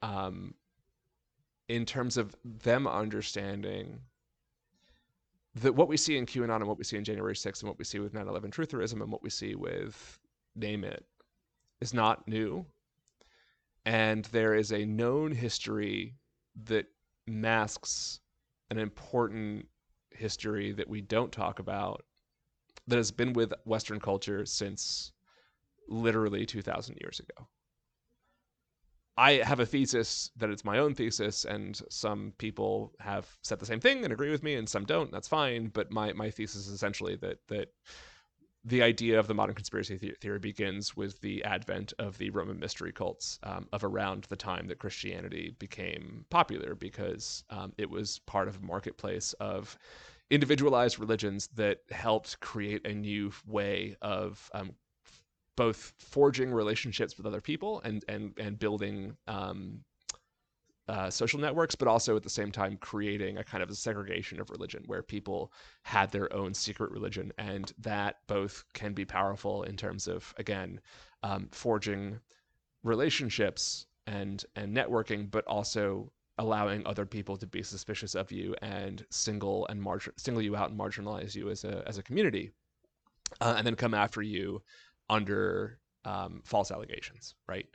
um, 0.01 0.53
in 1.67 1.85
terms 1.85 2.17
of 2.17 2.35
them 2.43 2.87
understanding 2.87 3.99
that 5.55 5.73
what 5.73 5.87
we 5.87 5.97
see 5.97 6.17
in 6.17 6.25
QAnon 6.25 6.57
and 6.57 6.67
what 6.67 6.77
we 6.77 6.83
see 6.83 6.97
in 6.97 7.03
January 7.03 7.33
6th 7.33 7.61
and 7.61 7.69
what 7.69 7.79
we 7.79 7.85
see 7.85 7.99
with 7.99 8.13
9 8.13 8.27
11 8.27 8.51
trutherism 8.51 9.01
and 9.01 9.11
what 9.11 9.23
we 9.23 9.29
see 9.29 9.55
with 9.55 10.19
name 10.55 10.83
it 10.83 11.05
is 11.81 11.93
not 11.93 12.27
new. 12.27 12.65
And 13.85 14.25
there 14.25 14.55
is 14.55 14.71
a 14.71 14.85
known 14.85 15.31
history 15.31 16.15
that 16.63 16.87
masks 17.27 18.19
an 18.71 18.77
important 18.79 19.67
history 20.11 20.71
that 20.71 20.89
we 20.89 21.01
don't 21.01 21.31
talk 21.31 21.59
about 21.59 22.03
that 22.87 22.97
has 22.97 23.11
been 23.11 23.33
with 23.33 23.53
Western 23.65 23.99
culture 23.99 24.45
since 24.45 25.11
literally 25.87 26.45
2,000 26.45 26.97
years 27.01 27.19
ago. 27.19 27.47
I 29.17 29.33
have 29.33 29.61
a 29.61 29.65
thesis 29.65 30.29
that 30.35 30.49
it's 30.49 30.65
my 30.65 30.79
own 30.79 30.93
thesis, 30.93 31.45
and 31.45 31.79
some 31.89 32.33
people 32.37 32.93
have 32.99 33.27
said 33.43 33.59
the 33.59 33.65
same 33.65 33.79
thing 33.79 34.03
and 34.03 34.11
agree 34.11 34.29
with 34.29 34.43
me, 34.43 34.55
and 34.55 34.67
some 34.67 34.83
don't. 34.83 35.09
That's 35.11 35.27
fine. 35.27 35.67
But 35.67 35.89
my, 35.89 36.11
my 36.13 36.29
thesis 36.29 36.67
is 36.67 36.73
essentially 36.73 37.15
that 37.17 37.37
that 37.47 37.69
the 38.67 38.81
idea 38.81 39.19
of 39.19 39.27
the 39.27 39.33
modern 39.35 39.53
conspiracy 39.53 39.95
theory 40.19 40.39
begins 40.39 40.97
with 40.97 41.21
the 41.21 41.43
advent 41.43 41.93
of 41.99 42.17
the 42.17 42.31
Roman 42.31 42.59
mystery 42.59 42.91
cults 42.91 43.39
um, 43.43 43.67
of 43.71 43.83
around 43.83 44.23
the 44.25 44.35
time 44.35 44.67
that 44.67 44.79
Christianity 44.79 45.55
became 45.59 46.25
popular, 46.31 46.73
because 46.73 47.43
um, 47.51 47.73
it 47.77 47.89
was 47.89 48.19
part 48.25 48.47
of 48.47 48.57
a 48.57 48.65
marketplace 48.65 49.33
of 49.33 49.77
individualized 50.31 50.97
religions 50.97 51.47
that 51.55 51.81
helped 51.91 52.39
create 52.39 52.85
a 52.87 52.93
new 52.93 53.31
way 53.45 53.95
of 54.01 54.49
um, 54.55 54.73
both 55.55 55.93
forging 55.99 56.51
relationships 56.51 57.17
with 57.17 57.27
other 57.27 57.41
people 57.41 57.81
and 57.85 58.03
and 58.07 58.33
and 58.39 58.57
building 58.57 59.15
um, 59.27 59.79
uh, 60.87 61.09
social 61.09 61.39
networks, 61.39 61.75
but 61.75 61.87
also 61.87 62.15
at 62.15 62.23
the 62.23 62.29
same 62.29 62.51
time 62.51 62.77
creating 62.77 63.37
a 63.37 63.43
kind 63.43 63.63
of 63.63 63.69
a 63.69 63.75
segregation 63.75 64.39
of 64.39 64.49
religion 64.49 64.83
where 64.85 65.01
people 65.01 65.51
had 65.83 66.11
their 66.11 66.31
own 66.33 66.53
secret 66.53 66.91
religion, 66.91 67.31
and 67.37 67.73
that 67.79 68.17
both 68.27 68.63
can 68.73 68.93
be 68.93 69.05
powerful 69.05 69.63
in 69.63 69.75
terms 69.75 70.07
of 70.07 70.33
again 70.37 70.79
um, 71.23 71.47
forging 71.51 72.19
relationships 72.83 73.87
and 74.05 74.45
and 74.55 74.75
networking, 74.75 75.29
but 75.29 75.45
also 75.47 76.11
allowing 76.37 76.85
other 76.85 77.05
people 77.05 77.37
to 77.37 77.47
be 77.47 77.63
suspicious 77.63 78.13
of 78.13 78.31
you 78.31 78.53
and 78.61 79.05
single 79.09 79.65
and 79.67 79.81
mar- 79.81 80.01
single 80.17 80.41
you 80.41 80.55
out 80.55 80.69
and 80.69 80.79
marginalize 80.79 81.33
you 81.33 81.49
as 81.49 81.63
a 81.63 81.83
as 81.87 81.97
a 81.97 82.03
community, 82.03 82.51
uh, 83.41 83.55
and 83.57 83.65
then 83.65 83.75
come 83.75 83.93
after 83.93 84.21
you 84.21 84.61
under 85.09 85.79
um, 86.03 86.41
false 86.45 86.71
allegations, 86.71 87.35
right? 87.47 87.67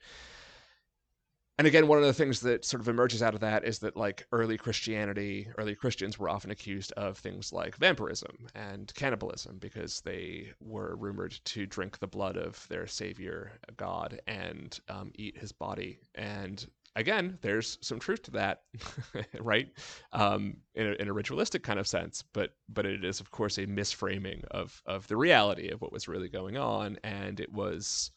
And 1.60 1.66
again, 1.66 1.88
one 1.88 1.98
of 1.98 2.04
the 2.04 2.14
things 2.14 2.40
that 2.40 2.64
sort 2.64 2.80
of 2.80 2.88
emerges 2.88 3.22
out 3.22 3.34
of 3.34 3.40
that 3.40 3.66
is 3.66 3.80
that 3.80 3.94
like 3.94 4.26
early 4.32 4.56
Christianity, 4.56 5.46
early 5.58 5.74
Christians 5.74 6.18
were 6.18 6.30
often 6.30 6.50
accused 6.50 6.90
of 6.92 7.18
things 7.18 7.52
like 7.52 7.76
vampirism 7.76 8.46
and 8.54 8.90
cannibalism 8.94 9.58
because 9.58 10.00
they 10.00 10.52
were 10.62 10.96
rumored 10.96 11.38
to 11.44 11.66
drink 11.66 11.98
the 11.98 12.06
blood 12.06 12.38
of 12.38 12.66
their 12.68 12.86
savior 12.86 13.52
God 13.76 14.22
and 14.26 14.80
um, 14.88 15.12
eat 15.16 15.36
his 15.36 15.52
body. 15.52 15.98
And 16.14 16.66
again, 16.96 17.36
there's 17.42 17.76
some 17.82 17.98
truth 17.98 18.22
to 18.22 18.30
that, 18.30 18.62
right? 19.38 19.68
Um, 20.14 20.56
in, 20.74 20.86
a, 20.86 20.92
in 20.92 21.08
a 21.08 21.12
ritualistic 21.12 21.62
kind 21.62 21.78
of 21.78 21.86
sense, 21.86 22.24
but 22.32 22.54
but 22.70 22.86
it 22.86 23.04
is 23.04 23.20
of 23.20 23.30
course 23.32 23.58
a 23.58 23.66
misframing 23.66 24.46
of 24.50 24.80
of 24.86 25.06
the 25.08 25.16
reality 25.18 25.68
of 25.68 25.82
what 25.82 25.92
was 25.92 26.08
really 26.08 26.30
going 26.30 26.56
on, 26.56 26.98
and 27.04 27.38
it 27.38 27.52
was 27.52 28.12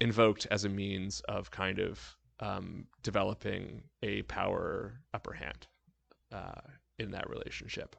invoked 0.00 0.46
as 0.50 0.66
a 0.66 0.68
means 0.68 1.22
of 1.28 1.50
kind 1.50 1.78
of 1.78 2.17
um, 2.40 2.86
developing 3.02 3.82
a 4.02 4.22
power 4.22 5.00
upper 5.14 5.32
hand 5.32 5.66
uh, 6.32 6.60
in 6.98 7.10
that 7.12 7.28
relationship. 7.28 7.96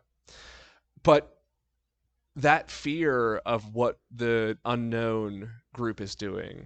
But 1.04 1.38
that 2.36 2.70
fear 2.70 3.38
of 3.38 3.74
what 3.74 4.00
the 4.12 4.58
unknown 4.66 5.50
group 5.74 6.00
is 6.02 6.16
doing 6.16 6.66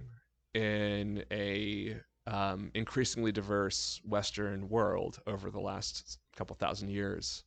in 0.54 1.24
a 1.32 1.96
um, 2.26 2.70
increasingly 2.74 3.32
diverse 3.32 4.00
Western 4.04 4.68
world 4.68 5.18
over 5.26 5.50
the 5.50 5.60
last 5.60 6.18
couple 6.36 6.56
thousand 6.56 6.90
years 6.90 7.44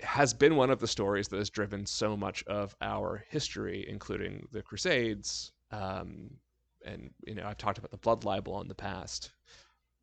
has 0.00 0.32
been 0.32 0.56
one 0.56 0.70
of 0.70 0.78
the 0.78 0.86
stories 0.86 1.28
that 1.28 1.38
has 1.38 1.50
driven 1.50 1.84
so 1.84 2.16
much 2.16 2.44
of 2.44 2.74
our 2.80 3.24
history, 3.28 3.84
including 3.88 4.46
the 4.52 4.62
Crusades. 4.62 5.52
Um, 5.72 6.30
and 6.84 7.10
you 7.26 7.34
know, 7.34 7.46
I've 7.46 7.58
talked 7.58 7.78
about 7.78 7.90
the 7.90 7.96
blood 7.96 8.24
libel 8.24 8.60
in 8.60 8.68
the 8.68 8.74
past, 8.74 9.30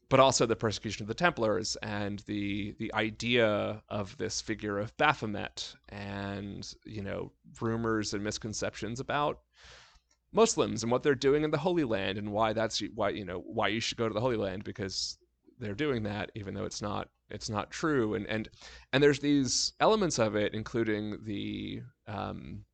but 0.09 0.19
also 0.19 0.45
the 0.45 0.55
persecution 0.55 1.03
of 1.03 1.07
the 1.07 1.13
Templars 1.13 1.75
and 1.81 2.19
the 2.27 2.75
the 2.79 2.93
idea 2.93 3.81
of 3.89 4.17
this 4.17 4.41
figure 4.41 4.79
of 4.79 4.95
Baphomet, 4.97 5.73
and 5.89 6.73
you 6.85 7.01
know, 7.01 7.31
rumors 7.59 8.13
and 8.13 8.23
misconceptions 8.23 8.99
about 8.99 9.41
Muslims 10.31 10.83
and 10.83 10.91
what 10.91 11.01
they're 11.01 11.15
doing 11.15 11.43
in 11.43 11.51
the 11.51 11.57
Holy 11.57 11.85
Land 11.85 12.17
and 12.17 12.31
why 12.31 12.53
that's 12.53 12.81
why 12.93 13.09
you 13.09 13.25
know 13.25 13.39
why 13.39 13.69
you 13.69 13.79
should 13.79 13.97
go 13.97 14.07
to 14.07 14.13
the 14.13 14.21
Holy 14.21 14.37
Land 14.37 14.63
because 14.63 15.17
they're 15.59 15.73
doing 15.73 16.03
that 16.03 16.31
even 16.35 16.53
though 16.53 16.65
it's 16.65 16.81
not 16.81 17.09
it's 17.29 17.49
not 17.49 17.71
true. 17.71 18.13
And 18.15 18.27
and 18.27 18.49
and 18.93 19.01
there's 19.01 19.19
these 19.19 19.73
elements 19.79 20.19
of 20.19 20.35
it 20.35 20.53
including 20.53 21.17
the 21.23 21.81
um, 22.07 22.65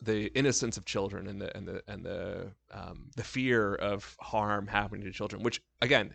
the 0.00 0.26
innocence 0.36 0.76
of 0.76 0.84
children 0.84 1.26
and 1.26 1.40
the 1.40 1.56
and 1.56 1.66
the 1.66 1.82
and 1.88 2.04
the 2.04 2.52
um, 2.72 3.10
the 3.16 3.24
fear 3.24 3.74
of 3.74 4.16
harm 4.20 4.66
happening 4.66 5.02
to 5.02 5.10
children 5.10 5.42
which 5.42 5.60
again 5.82 6.14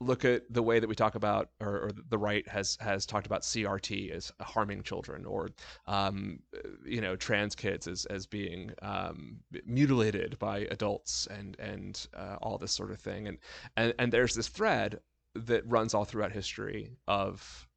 look 0.00 0.24
at 0.24 0.42
the 0.52 0.62
way 0.62 0.80
that 0.80 0.88
we 0.88 0.94
talk 0.94 1.14
about, 1.14 1.50
or, 1.60 1.68
or, 1.68 1.90
the 2.08 2.18
right 2.18 2.46
has 2.48 2.76
has 2.80 3.06
talked 3.06 3.26
about 3.26 3.42
CRT 3.42 4.10
as 4.10 4.32
harming 4.40 4.82
children, 4.82 5.24
or 5.24 5.50
um, 5.86 6.40
you 6.84 7.00
know 7.00 7.16
trans 7.16 7.54
kids 7.54 7.86
as 7.86 8.04
as 8.06 8.26
being 8.26 8.72
um, 8.82 9.38
mutilated 9.64 10.38
by 10.38 10.60
adults, 10.70 11.26
and 11.30 11.58
and 11.58 12.06
uh, 12.14 12.36
all 12.42 12.58
this 12.58 12.72
sort 12.72 12.90
of 12.90 13.00
thing, 13.00 13.28
and 13.28 13.38
and 13.76 13.94
and 13.98 14.12
there's 14.12 14.34
this 14.34 14.48
thread 14.48 15.00
that 15.34 15.68
runs 15.68 15.94
all 15.94 16.04
throughout 16.04 16.32
history 16.32 16.90
of 17.08 17.68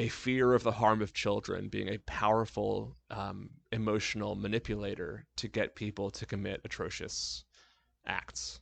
a 0.00 0.08
fear 0.08 0.54
of 0.54 0.62
the 0.62 0.72
harm 0.72 1.02
of 1.02 1.12
children 1.12 1.68
being 1.68 1.88
a 1.88 1.98
powerful 1.98 2.96
um, 3.10 3.50
emotional 3.72 4.34
manipulator 4.34 5.26
to 5.36 5.46
get 5.48 5.74
people 5.74 6.10
to 6.10 6.26
commit 6.26 6.60
atrocious 6.64 7.44
acts 8.06 8.60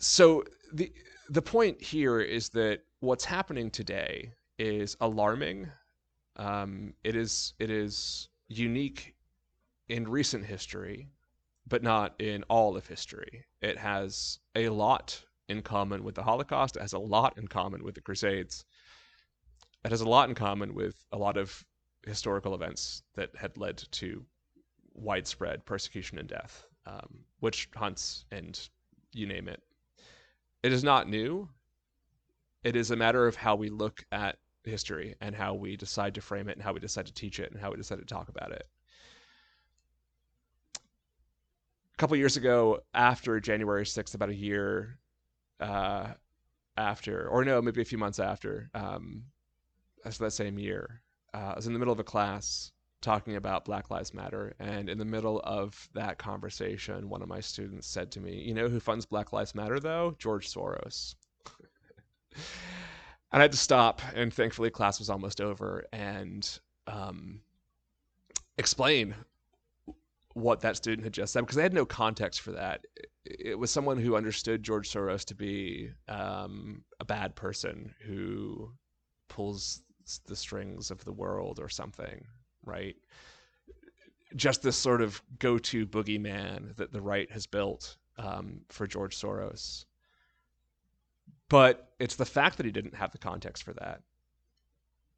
so 0.00 0.44
the 0.72 0.92
the 1.28 1.42
point 1.42 1.80
here 1.80 2.20
is 2.20 2.48
that 2.50 2.80
what's 3.00 3.24
happening 3.24 3.70
today 3.70 4.32
is 4.58 4.96
alarming. 5.00 5.70
Um, 6.36 6.94
it 7.04 7.14
is 7.14 7.54
it 7.58 7.70
is 7.70 8.28
unique 8.48 9.14
in 9.88 10.08
recent 10.08 10.44
history, 10.44 11.10
but 11.66 11.82
not 11.82 12.14
in 12.18 12.44
all 12.44 12.76
of 12.76 12.86
history. 12.86 13.44
It 13.60 13.76
has 13.78 14.38
a 14.54 14.70
lot 14.70 15.22
in 15.48 15.62
common 15.62 16.02
with 16.02 16.14
the 16.14 16.22
Holocaust. 16.22 16.76
It 16.76 16.82
has 16.82 16.94
a 16.94 16.98
lot 16.98 17.36
in 17.36 17.46
common 17.46 17.84
with 17.84 17.94
the 17.94 18.00
Crusades. 18.00 18.64
It 19.84 19.90
has 19.90 20.02
a 20.02 20.08
lot 20.08 20.28
in 20.28 20.34
common 20.34 20.74
with 20.74 21.04
a 21.12 21.18
lot 21.18 21.36
of 21.36 21.64
historical 22.06 22.54
events 22.54 23.02
that 23.14 23.30
had 23.34 23.56
led 23.56 23.78
to 23.92 24.24
widespread 24.94 25.64
persecution 25.64 26.18
and 26.18 26.28
death, 26.28 26.66
um, 26.86 27.24
witch 27.40 27.68
hunts, 27.74 28.24
and 28.30 28.68
you 29.12 29.26
name 29.26 29.48
it. 29.48 29.62
It 30.62 30.72
is 30.72 30.84
not 30.84 31.08
new. 31.08 31.48
It 32.62 32.76
is 32.76 32.90
a 32.90 32.96
matter 32.96 33.26
of 33.26 33.36
how 33.36 33.56
we 33.56 33.70
look 33.70 34.04
at 34.12 34.36
history 34.64 35.16
and 35.22 35.34
how 35.34 35.54
we 35.54 35.76
decide 35.76 36.14
to 36.14 36.20
frame 36.20 36.48
it 36.48 36.56
and 36.56 36.62
how 36.62 36.74
we 36.74 36.80
decide 36.80 37.06
to 37.06 37.14
teach 37.14 37.40
it 37.40 37.50
and 37.50 37.60
how 37.60 37.70
we 37.70 37.76
decide 37.78 37.98
to 37.98 38.04
talk 38.04 38.28
about 38.28 38.52
it. 38.52 38.68
A 40.76 41.96
couple 41.96 42.16
years 42.16 42.36
ago, 42.36 42.80
after 42.92 43.40
January 43.40 43.84
6th, 43.84 44.14
about 44.14 44.28
a 44.28 44.34
year 44.34 44.98
uh, 45.58 46.08
after, 46.76 47.28
or 47.28 47.44
no, 47.44 47.62
maybe 47.62 47.80
a 47.80 47.86
few 47.86 47.98
months 47.98 48.18
after, 48.18 48.70
um, 48.74 49.24
that 50.04 50.32
same 50.32 50.58
year, 50.58 51.02
uh, 51.34 51.52
I 51.52 51.56
was 51.56 51.66
in 51.66 51.72
the 51.72 51.78
middle 51.78 51.92
of 51.92 52.00
a 52.00 52.04
class 52.04 52.72
talking 53.00 53.36
about 53.36 53.64
Black 53.64 53.90
Lives 53.90 54.12
Matter. 54.12 54.54
And 54.58 54.88
in 54.88 54.98
the 54.98 55.04
middle 55.04 55.40
of 55.44 55.88
that 55.94 56.18
conversation, 56.18 57.08
one 57.08 57.22
of 57.22 57.28
my 57.28 57.40
students 57.40 57.86
said 57.86 58.10
to 58.12 58.20
me, 58.20 58.42
You 58.42 58.54
know 58.54 58.68
who 58.68 58.80
funds 58.80 59.06
Black 59.06 59.32
Lives 59.32 59.54
Matter, 59.54 59.80
though? 59.80 60.14
George 60.18 60.52
Soros. 60.52 61.14
and 62.34 62.42
I 63.32 63.42
had 63.42 63.52
to 63.52 63.58
stop. 63.58 64.02
And 64.14 64.32
thankfully, 64.32 64.70
class 64.70 64.98
was 64.98 65.10
almost 65.10 65.40
over 65.40 65.84
and 65.92 66.58
um, 66.86 67.40
explain 68.58 69.14
what 70.34 70.60
that 70.60 70.76
student 70.76 71.02
had 71.02 71.12
just 71.12 71.32
said 71.32 71.40
because 71.40 71.58
I 71.58 71.62
had 71.62 71.74
no 71.74 71.84
context 71.84 72.40
for 72.40 72.52
that. 72.52 72.84
It 73.24 73.58
was 73.58 73.70
someone 73.70 73.98
who 73.98 74.16
understood 74.16 74.62
George 74.62 74.90
Soros 74.90 75.24
to 75.26 75.34
be 75.34 75.90
um, 76.08 76.84
a 77.00 77.04
bad 77.04 77.34
person 77.34 77.94
who 78.06 78.72
pulls 79.28 79.82
the 80.26 80.36
strings 80.36 80.90
of 80.90 81.04
the 81.04 81.12
world 81.12 81.58
or 81.60 81.68
something 81.68 82.24
right? 82.64 82.96
just 84.36 84.62
this 84.62 84.76
sort 84.76 85.02
of 85.02 85.20
go-to 85.38 85.86
boogeyman 85.86 86.76
that 86.76 86.92
the 86.92 87.00
right 87.00 87.30
has 87.30 87.46
built 87.46 87.96
um, 88.18 88.60
for 88.68 88.86
George 88.86 89.16
Soros. 89.16 89.84
But 91.48 91.88
it's 91.98 92.14
the 92.14 92.24
fact 92.24 92.56
that 92.56 92.66
he 92.66 92.72
didn't 92.72 92.94
have 92.94 93.10
the 93.10 93.18
context 93.18 93.64
for 93.64 93.72
that 93.74 94.02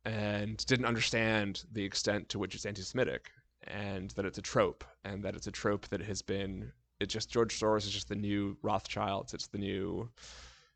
and 0.05 0.65
didn't 0.67 0.87
understand 0.87 1.65
the 1.73 1.85
extent 1.85 2.29
to 2.31 2.39
which 2.39 2.55
it's 2.55 2.65
anti-Semitic 2.65 3.31
and 3.65 4.11
that 4.13 4.25
it's 4.25 4.39
a 4.39 4.43
trope 4.43 4.83
and 5.05 5.23
that 5.23 5.37
it's 5.37 5.47
a 5.47 5.53
trope 5.53 5.87
that 5.89 6.01
has 6.03 6.23
been 6.23 6.73
it 6.99 7.07
just 7.09 7.31
George 7.31 7.59
Soros 7.59 7.79
is 7.79 7.91
just 7.91 8.09
the 8.09 8.15
new 8.15 8.57
Rothschilds. 8.63 9.35
It's 9.35 9.49
the 9.49 9.59
new, 9.59 10.09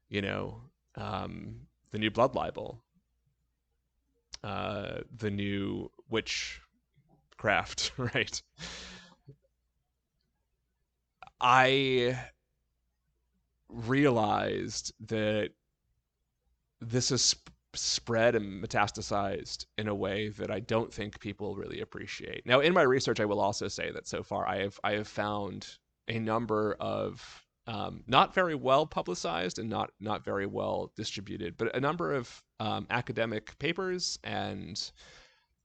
you 0.09 0.23
know, 0.23 0.61
um, 0.97 1.55
the 1.92 1.99
new 1.99 2.11
blood 2.11 2.35
libel, 2.35 2.83
uh, 4.44 5.01
the 5.16 5.31
new 5.31 5.90
witchcraft, 6.09 7.92
right? 7.96 8.42
I 11.40 12.18
realized 13.68 14.92
that 15.09 15.51
this 16.81 17.11
is 17.11 17.22
sp- 17.22 17.51
spread 17.75 18.35
and 18.35 18.62
metastasized 18.62 19.66
in 19.77 19.88
a 19.88 19.94
way 19.94 20.29
that 20.31 20.51
I 20.51 20.61
don't 20.61 20.92
think 20.92 21.20
people 21.20 21.57
really 21.57 21.81
appreciate. 21.81 22.46
Now, 22.46 22.61
in 22.61 22.72
my 22.72 22.83
research, 22.83 23.20
I 23.20 23.27
will 23.27 23.40
also 23.40 23.68
say 23.68 23.90
that 23.92 24.07
so 24.07 24.22
far 24.22 24.49
I 24.49 24.62
have 24.62 24.81
I 24.83 24.92
have 24.92 25.09
found 25.09 25.79
a 26.09 26.18
number 26.18 26.75
of 26.81 27.45
um, 27.66 28.02
not 28.07 28.35
very 28.35 28.55
well 28.55 28.87
publicized 28.87 29.59
and 29.59 29.68
not 29.68 29.90
not 30.00 30.24
very 30.24 30.46
well 30.46 30.92
distributed, 30.96 31.57
but 31.57 31.74
a 31.74 31.81
number 31.81 32.14
of 32.14 32.42
um, 32.61 32.87
academic 32.90 33.59
papers 33.59 34.18
and 34.24 34.90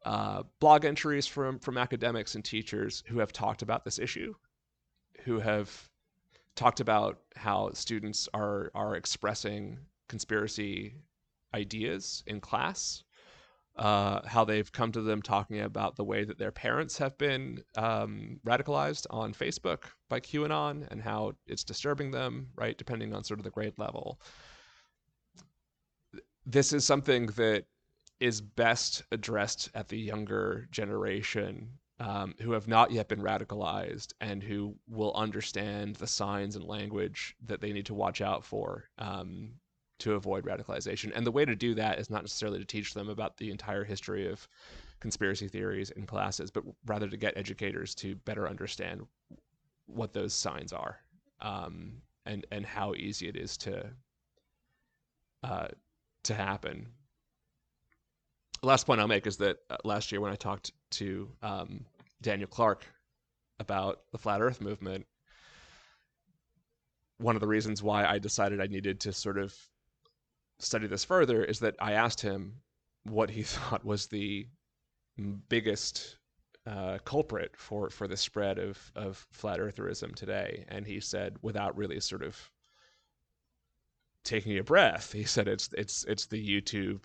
uh, 0.05 0.43
blog 0.59 0.85
entries 0.85 1.27
from 1.27 1.59
from 1.59 1.77
academics 1.77 2.35
and 2.35 2.43
teachers 2.43 3.03
who 3.07 3.19
have 3.19 3.31
talked 3.31 3.61
about 3.61 3.85
this 3.85 3.99
issue, 3.99 4.33
who 5.23 5.39
have 5.39 5.89
talked 6.55 6.79
about 6.79 7.19
how 7.35 7.71
students 7.73 8.27
are 8.33 8.71
are 8.73 8.95
expressing 8.95 9.77
conspiracy 10.09 10.95
ideas 11.53 12.23
in 12.27 12.39
class 12.39 13.03
uh, 13.77 14.21
how 14.25 14.43
they've 14.43 14.71
come 14.71 14.91
to 14.91 15.01
them 15.01 15.21
talking 15.21 15.62
about 15.62 15.95
the 15.95 16.03
way 16.03 16.23
that 16.23 16.38
their 16.38 16.51
parents 16.51 16.97
have 16.97 17.17
been 17.17 17.63
um, 17.77 18.39
radicalized 18.45 19.07
on 19.10 19.34
Facebook 19.34 19.84
by 20.10 20.19
QAnon 20.19 20.88
and 20.91 21.01
how 21.01 21.34
it's 21.47 21.63
disturbing 21.63 22.12
them, 22.12 22.49
right, 22.55 22.77
depending 22.77 23.13
on 23.13 23.23
sort 23.23 23.39
of 23.39 23.43
the 23.43 23.49
grade 23.49 23.73
level. 23.77 24.19
This 26.45 26.73
is 26.73 26.84
something 26.84 27.27
that 27.27 27.65
is 28.19 28.41
best 28.41 29.03
addressed 29.12 29.69
at 29.73 29.88
the 29.88 29.97
younger 29.97 30.67
generation 30.71 31.69
um, 31.99 32.36
who 32.39 32.51
have 32.51 32.67
not 32.67 32.91
yet 32.91 33.07
been 33.07 33.21
radicalized 33.21 34.13
and 34.21 34.41
who 34.41 34.75
will 34.89 35.13
understand 35.13 35.95
the 35.95 36.07
signs 36.07 36.55
and 36.55 36.65
language 36.65 37.36
that 37.45 37.62
they 37.62 37.71
need 37.71 37.86
to 37.86 37.93
watch 37.93 38.21
out 38.21 38.43
for 38.43 38.89
um, 38.97 39.53
to 40.01 40.13
avoid 40.13 40.45
radicalization. 40.45 41.11
And 41.15 41.25
the 41.25 41.31
way 41.31 41.45
to 41.45 41.55
do 41.55 41.75
that 41.75 41.99
is 41.99 42.09
not 42.09 42.23
necessarily 42.23 42.59
to 42.59 42.65
teach 42.65 42.93
them 42.93 43.09
about 43.09 43.37
the 43.37 43.51
entire 43.51 43.83
history 43.83 44.27
of 44.27 44.47
conspiracy 44.99 45.47
theories 45.47 45.91
in 45.91 46.05
classes, 46.05 46.51
but 46.51 46.63
rather 46.85 47.07
to 47.07 47.17
get 47.17 47.37
educators 47.37 47.95
to 47.95 48.15
better 48.15 48.47
understand 48.47 49.05
what 49.85 50.13
those 50.13 50.33
signs 50.33 50.73
are 50.73 50.97
um, 51.41 52.01
and 52.25 52.45
and 52.51 52.65
how 52.65 52.93
easy 52.93 53.27
it 53.27 53.35
is 53.35 53.57
to 53.57 53.85
uh, 55.43 55.67
to 56.23 56.33
happen. 56.33 56.87
Last 58.63 58.85
point 58.85 59.01
I'll 59.01 59.07
make 59.07 59.25
is 59.25 59.37
that 59.37 59.57
uh, 59.69 59.77
last 59.83 60.11
year 60.11 60.21
when 60.21 60.31
I 60.31 60.35
talked 60.35 60.71
to 60.91 61.29
um, 61.41 61.85
Daniel 62.21 62.47
Clark 62.47 62.85
about 63.59 64.01
the 64.11 64.19
flat 64.19 64.41
Earth 64.41 64.61
movement, 64.61 65.07
one 67.17 67.35
of 67.35 67.41
the 67.41 67.47
reasons 67.47 67.81
why 67.81 68.05
I 68.05 68.19
decided 68.19 68.61
I 68.61 68.67
needed 68.67 68.99
to 69.01 69.13
sort 69.13 69.39
of 69.39 69.55
study 70.63 70.88
this 70.88 71.06
further 71.06 71.43
is 71.43 71.60
that 71.60 71.76
I 71.80 71.93
asked 71.93 72.21
him 72.21 72.62
what 73.04 73.30
he 73.30 73.43
thought 73.54 73.86
was 73.86 74.08
the 74.08 74.47
biggest 75.50 76.17
uh, 76.65 77.00
culprit 77.06 77.56
for 77.58 77.89
for 77.89 78.08
the 78.08 78.17
spread 78.17 78.60
of 78.60 78.91
of 78.95 79.26
flat 79.32 79.60
eartherism 79.60 80.15
today, 80.15 80.65
and 80.67 80.86
he 80.86 81.00
said, 81.00 81.38
without 81.41 81.76
really 81.76 82.00
sort 82.00 82.24
of 82.24 82.38
taking 84.24 84.58
a 84.58 84.63
breath, 84.63 85.12
he 85.12 85.24
said 85.24 85.47
it's 85.47 85.69
it's 85.74 86.04
it's 86.06 86.28
the 86.28 86.62
YouTube 86.62 87.04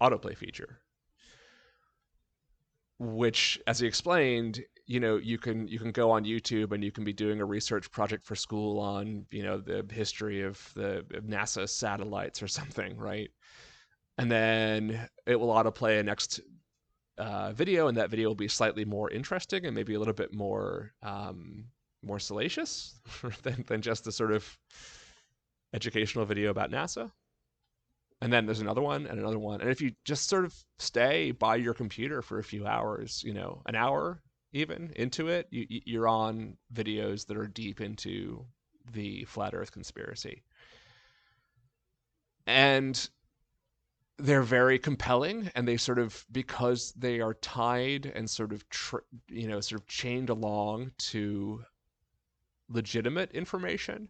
autoplay 0.00 0.36
feature, 0.36 0.80
which, 3.00 3.58
as 3.66 3.80
he 3.80 3.86
explained, 3.86 4.62
you 4.86 5.00
know 5.00 5.16
you 5.16 5.38
can 5.38 5.66
you 5.66 5.78
can 5.78 5.90
go 5.90 6.10
on 6.10 6.24
YouTube 6.24 6.72
and 6.72 6.84
you 6.84 6.92
can 6.92 7.02
be 7.02 7.14
doing 7.14 7.40
a 7.40 7.44
research 7.44 7.90
project 7.90 8.24
for 8.24 8.34
school 8.34 8.78
on 8.78 9.24
you 9.30 9.42
know 9.42 9.58
the 9.58 9.86
history 9.90 10.42
of 10.42 10.70
the 10.74 10.98
of 11.14 11.24
NASA 11.24 11.68
satellites 11.68 12.42
or 12.42 12.48
something, 12.48 12.96
right? 12.98 13.30
And 14.18 14.30
then 14.30 15.08
it 15.26 15.40
will 15.40 15.48
autoplay 15.48 15.98
a 15.98 16.02
next 16.02 16.40
uh, 17.16 17.52
video, 17.52 17.88
and 17.88 17.96
that 17.96 18.10
video 18.10 18.28
will 18.28 18.34
be 18.34 18.48
slightly 18.48 18.84
more 18.84 19.10
interesting 19.10 19.64
and 19.64 19.74
maybe 19.74 19.94
a 19.94 19.98
little 19.98 20.14
bit 20.14 20.34
more 20.34 20.92
um, 21.02 21.64
more 22.02 22.18
salacious 22.18 23.00
than 23.42 23.64
than 23.66 23.80
just 23.80 24.04
the 24.04 24.12
sort 24.12 24.32
of 24.32 24.58
educational 25.72 26.26
video 26.26 26.50
about 26.50 26.70
NASA. 26.70 27.10
And 28.22 28.32
then 28.32 28.44
there's 28.44 28.60
another 28.60 28.82
one 28.82 29.06
and 29.06 29.18
another 29.18 29.38
one. 29.38 29.60
And 29.60 29.70
if 29.70 29.80
you 29.80 29.92
just 30.04 30.28
sort 30.28 30.44
of 30.44 30.54
stay 30.78 31.30
by 31.30 31.56
your 31.56 31.72
computer 31.74 32.20
for 32.20 32.38
a 32.38 32.44
few 32.44 32.66
hours, 32.66 33.22
you 33.24 33.32
know, 33.32 33.62
an 33.66 33.74
hour, 33.74 34.22
even 34.52 34.92
into 34.96 35.28
it, 35.28 35.46
you, 35.50 35.66
you're 35.68 36.08
on 36.08 36.56
videos 36.74 37.26
that 37.26 37.36
are 37.36 37.46
deep 37.46 37.80
into 37.80 38.44
the 38.92 39.24
flat 39.24 39.54
Earth 39.54 39.72
conspiracy, 39.72 40.42
and 42.46 43.08
they're 44.18 44.42
very 44.42 44.78
compelling, 44.78 45.50
and 45.54 45.66
they 45.66 45.76
sort 45.76 45.98
of 45.98 46.26
because 46.30 46.92
they 46.92 47.20
are 47.20 47.34
tied 47.34 48.06
and 48.14 48.28
sort 48.28 48.52
of 48.52 48.68
tr- 48.68 48.98
you 49.28 49.48
know 49.48 49.60
sort 49.60 49.80
of 49.80 49.86
chained 49.86 50.28
along 50.28 50.90
to 50.98 51.64
legitimate 52.68 53.30
information, 53.32 54.08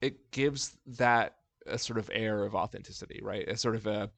it 0.00 0.30
gives 0.30 0.76
that 0.86 1.36
a 1.66 1.78
sort 1.78 1.98
of 1.98 2.10
air 2.12 2.44
of 2.44 2.54
authenticity, 2.54 3.20
right? 3.22 3.48
A 3.48 3.56
sort 3.56 3.76
of 3.76 3.86
a 3.86 4.10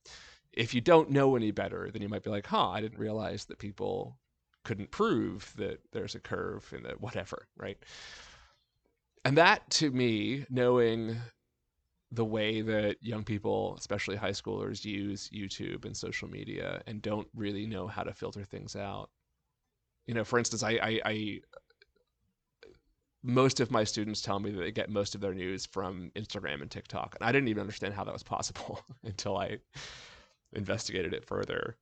if 0.52 0.74
you 0.74 0.80
don't 0.80 1.10
know 1.10 1.34
any 1.34 1.50
better, 1.50 1.90
then 1.90 2.02
you 2.02 2.08
might 2.08 2.22
be 2.22 2.30
like, 2.30 2.46
huh, 2.46 2.68
I 2.70 2.80
didn't 2.80 2.98
realize 2.98 3.46
that 3.46 3.58
people 3.58 4.18
couldn't 4.64 4.90
prove 4.90 5.52
that 5.56 5.80
there's 5.92 6.14
a 6.14 6.20
curve 6.20 6.72
in 6.76 6.82
the 6.82 6.90
whatever, 6.98 7.48
right? 7.56 7.78
And 9.24 9.36
that 9.38 9.68
to 9.70 9.90
me, 9.90 10.44
knowing 10.50 11.16
the 12.10 12.24
way 12.24 12.60
that 12.60 12.96
young 13.00 13.24
people, 13.24 13.74
especially 13.78 14.16
high 14.16 14.30
schoolers, 14.30 14.84
use 14.84 15.30
YouTube 15.32 15.84
and 15.86 15.96
social 15.96 16.28
media 16.28 16.82
and 16.86 17.00
don't 17.00 17.28
really 17.34 17.66
know 17.66 17.86
how 17.86 18.02
to 18.02 18.12
filter 18.12 18.44
things 18.44 18.76
out. 18.76 19.08
You 20.06 20.14
know, 20.14 20.24
for 20.24 20.38
instance, 20.38 20.62
I, 20.62 20.72
I, 20.72 21.00
I 21.04 21.40
most 23.22 23.60
of 23.60 23.70
my 23.70 23.84
students 23.84 24.20
tell 24.20 24.40
me 24.40 24.50
that 24.50 24.58
they 24.58 24.72
get 24.72 24.90
most 24.90 25.14
of 25.14 25.20
their 25.20 25.34
news 25.34 25.66
from 25.66 26.10
Instagram 26.16 26.60
and 26.60 26.70
TikTok. 26.70 27.16
And 27.18 27.28
I 27.28 27.32
didn't 27.32 27.48
even 27.48 27.60
understand 27.60 27.94
how 27.94 28.04
that 28.04 28.12
was 28.12 28.22
possible 28.22 28.80
until 29.04 29.36
I 29.36 29.58
investigated 30.52 31.14
it 31.14 31.24
further 31.24 31.76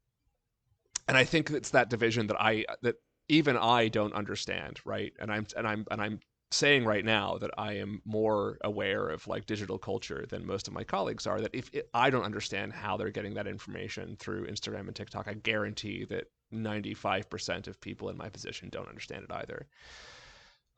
and 1.10 1.16
I 1.18 1.24
think 1.24 1.50
it's 1.50 1.70
that 1.70 1.90
division 1.90 2.28
that 2.28 2.40
I 2.40 2.64
that 2.82 2.94
even 3.28 3.56
I 3.56 3.88
don't 3.88 4.14
understand, 4.14 4.78
right? 4.84 5.12
And 5.18 5.32
I'm 5.32 5.46
and 5.56 5.66
I'm 5.66 5.84
and 5.90 6.00
I'm 6.00 6.20
saying 6.52 6.84
right 6.84 7.04
now 7.04 7.36
that 7.38 7.50
I 7.58 7.74
am 7.74 8.00
more 8.04 8.58
aware 8.62 9.08
of 9.08 9.26
like 9.26 9.46
digital 9.46 9.76
culture 9.76 10.24
than 10.28 10.46
most 10.46 10.68
of 10.68 10.72
my 10.72 10.84
colleagues 10.84 11.26
are. 11.26 11.40
That 11.40 11.52
if 11.52 11.68
it, 11.72 11.88
I 11.92 12.10
don't 12.10 12.22
understand 12.22 12.72
how 12.72 12.96
they're 12.96 13.10
getting 13.10 13.34
that 13.34 13.48
information 13.48 14.16
through 14.20 14.46
Instagram 14.46 14.86
and 14.86 14.94
TikTok, 14.94 15.26
I 15.26 15.34
guarantee 15.34 16.04
that 16.04 16.30
95% 16.54 17.66
of 17.66 17.80
people 17.80 18.08
in 18.08 18.16
my 18.16 18.28
position 18.28 18.68
don't 18.68 18.88
understand 18.88 19.24
it 19.24 19.32
either. 19.32 19.66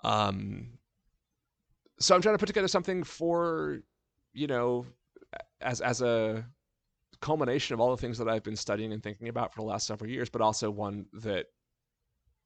Um, 0.05 0.79
so 1.99 2.15
I'm 2.15 2.23
trying 2.23 2.35
to 2.35 2.39
put 2.39 2.47
together 2.47 2.69
something 2.69 3.05
for, 3.05 3.81
you 4.33 4.47
know, 4.47 4.87
as 5.61 5.81
as 5.81 6.03
a 6.03 6.45
culmination 7.21 7.75
of 7.75 7.81
all 7.81 7.91
the 7.91 8.01
things 8.01 8.19
that 8.19 8.29
I've 8.29 8.43
been 8.43 8.57
studying 8.57 8.93
and 8.93 9.03
thinking 9.03 9.29
about 9.29 9.55
for 9.55 9.61
the 9.61 9.67
last 9.67 9.87
several 9.87 10.11
years, 10.11 10.29
but 10.29 10.43
also 10.43 10.71
one 10.71 11.07
that 11.13 11.47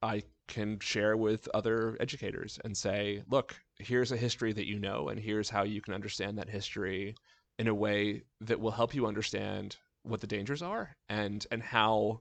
I 0.02 0.22
can 0.48 0.78
share 0.78 1.16
with 1.16 1.48
other 1.54 1.96
educators 1.98 2.58
and 2.64 2.76
say, 2.76 3.22
look, 3.30 3.56
here's 3.78 4.12
a 4.12 4.16
history 4.16 4.52
that 4.52 4.66
you 4.66 4.78
know, 4.78 5.08
and 5.08 5.18
here's 5.18 5.48
how 5.48 5.64
you 5.64 5.80
can 5.80 5.94
understand 5.94 6.38
that 6.38 6.48
history 6.48 7.16
in 7.58 7.68
a 7.68 7.74
way 7.74 8.22
that 8.42 8.60
will 8.60 8.70
help 8.70 8.94
you 8.94 9.06
understand 9.06 9.76
what 10.02 10.20
the 10.20 10.26
dangers 10.26 10.62
are 10.62 10.94
and 11.08 11.46
and 11.50 11.62
how 11.62 12.20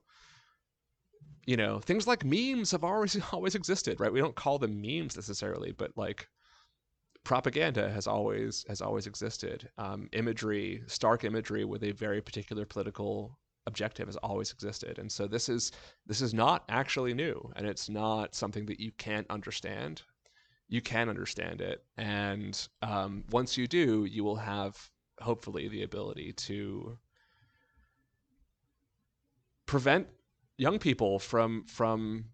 you 1.46 1.56
know 1.56 1.80
things 1.80 2.06
like 2.06 2.24
memes 2.24 2.70
have 2.72 2.84
always 2.84 3.18
always 3.32 3.54
existed 3.54 3.98
right 4.00 4.12
we 4.12 4.20
don't 4.20 4.36
call 4.36 4.58
them 4.58 4.80
memes 4.80 5.16
necessarily 5.16 5.72
but 5.72 5.96
like 5.96 6.28
propaganda 7.26 7.90
has 7.90 8.06
always 8.06 8.64
has 8.68 8.80
always 8.80 9.08
existed. 9.08 9.68
Um, 9.78 10.08
imagery, 10.12 10.84
stark 10.86 11.24
imagery 11.24 11.64
with 11.64 11.82
a 11.82 11.90
very 11.90 12.22
particular 12.22 12.64
political 12.64 13.36
objective 13.66 14.06
has 14.06 14.16
always 14.18 14.52
existed. 14.52 15.00
And 15.00 15.10
so 15.10 15.26
this 15.26 15.48
is 15.48 15.72
this 16.06 16.20
is 16.20 16.32
not 16.32 16.62
actually 16.68 17.14
new, 17.14 17.52
and 17.56 17.66
it's 17.66 17.88
not 17.88 18.36
something 18.36 18.64
that 18.66 18.78
you 18.78 18.92
can't 18.92 19.26
understand. 19.28 20.02
You 20.68 20.80
can 20.80 21.08
understand 21.08 21.60
it, 21.60 21.84
and 21.96 22.54
um, 22.82 23.24
once 23.30 23.56
you 23.56 23.66
do, 23.66 24.04
you 24.04 24.22
will 24.22 24.36
have 24.36 24.78
hopefully 25.20 25.66
the 25.68 25.82
ability 25.82 26.32
to 26.32 26.96
prevent 29.66 30.06
young 30.58 30.78
people 30.78 31.18
from 31.18 31.64
from 31.64 32.24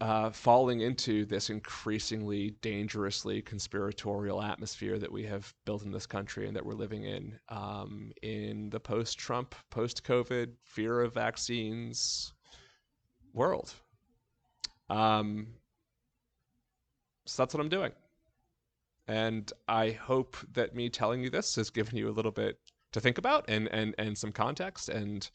uh, 0.00 0.30
falling 0.30 0.80
into 0.80 1.26
this 1.26 1.50
increasingly 1.50 2.54
dangerously 2.62 3.42
conspiratorial 3.42 4.42
atmosphere 4.42 4.98
that 4.98 5.12
we 5.12 5.24
have 5.24 5.52
built 5.66 5.82
in 5.82 5.92
this 5.92 6.06
country 6.06 6.46
and 6.46 6.56
that 6.56 6.64
we're 6.64 6.72
living 6.72 7.04
in 7.04 7.38
um, 7.50 8.10
in 8.22 8.70
the 8.70 8.80
post-Trump, 8.80 9.54
post-COVID, 9.68 10.52
fear 10.62 11.02
of 11.02 11.12
vaccines 11.12 12.32
world. 13.34 13.74
Um, 14.88 15.48
so 17.26 17.42
that's 17.42 17.52
what 17.52 17.60
I'm 17.60 17.68
doing. 17.68 17.92
And 19.06 19.52
I 19.68 19.90
hope 19.90 20.36
that 20.54 20.74
me 20.74 20.88
telling 20.88 21.22
you 21.22 21.28
this 21.28 21.56
has 21.56 21.68
given 21.68 21.96
you 21.96 22.08
a 22.08 22.12
little 22.12 22.32
bit 22.32 22.58
to 22.92 23.00
think 23.00 23.18
about 23.18 23.44
and 23.48 23.68
and 23.68 23.94
and 23.98 24.16
some 24.16 24.32
context 24.32 24.88
and 24.88 25.30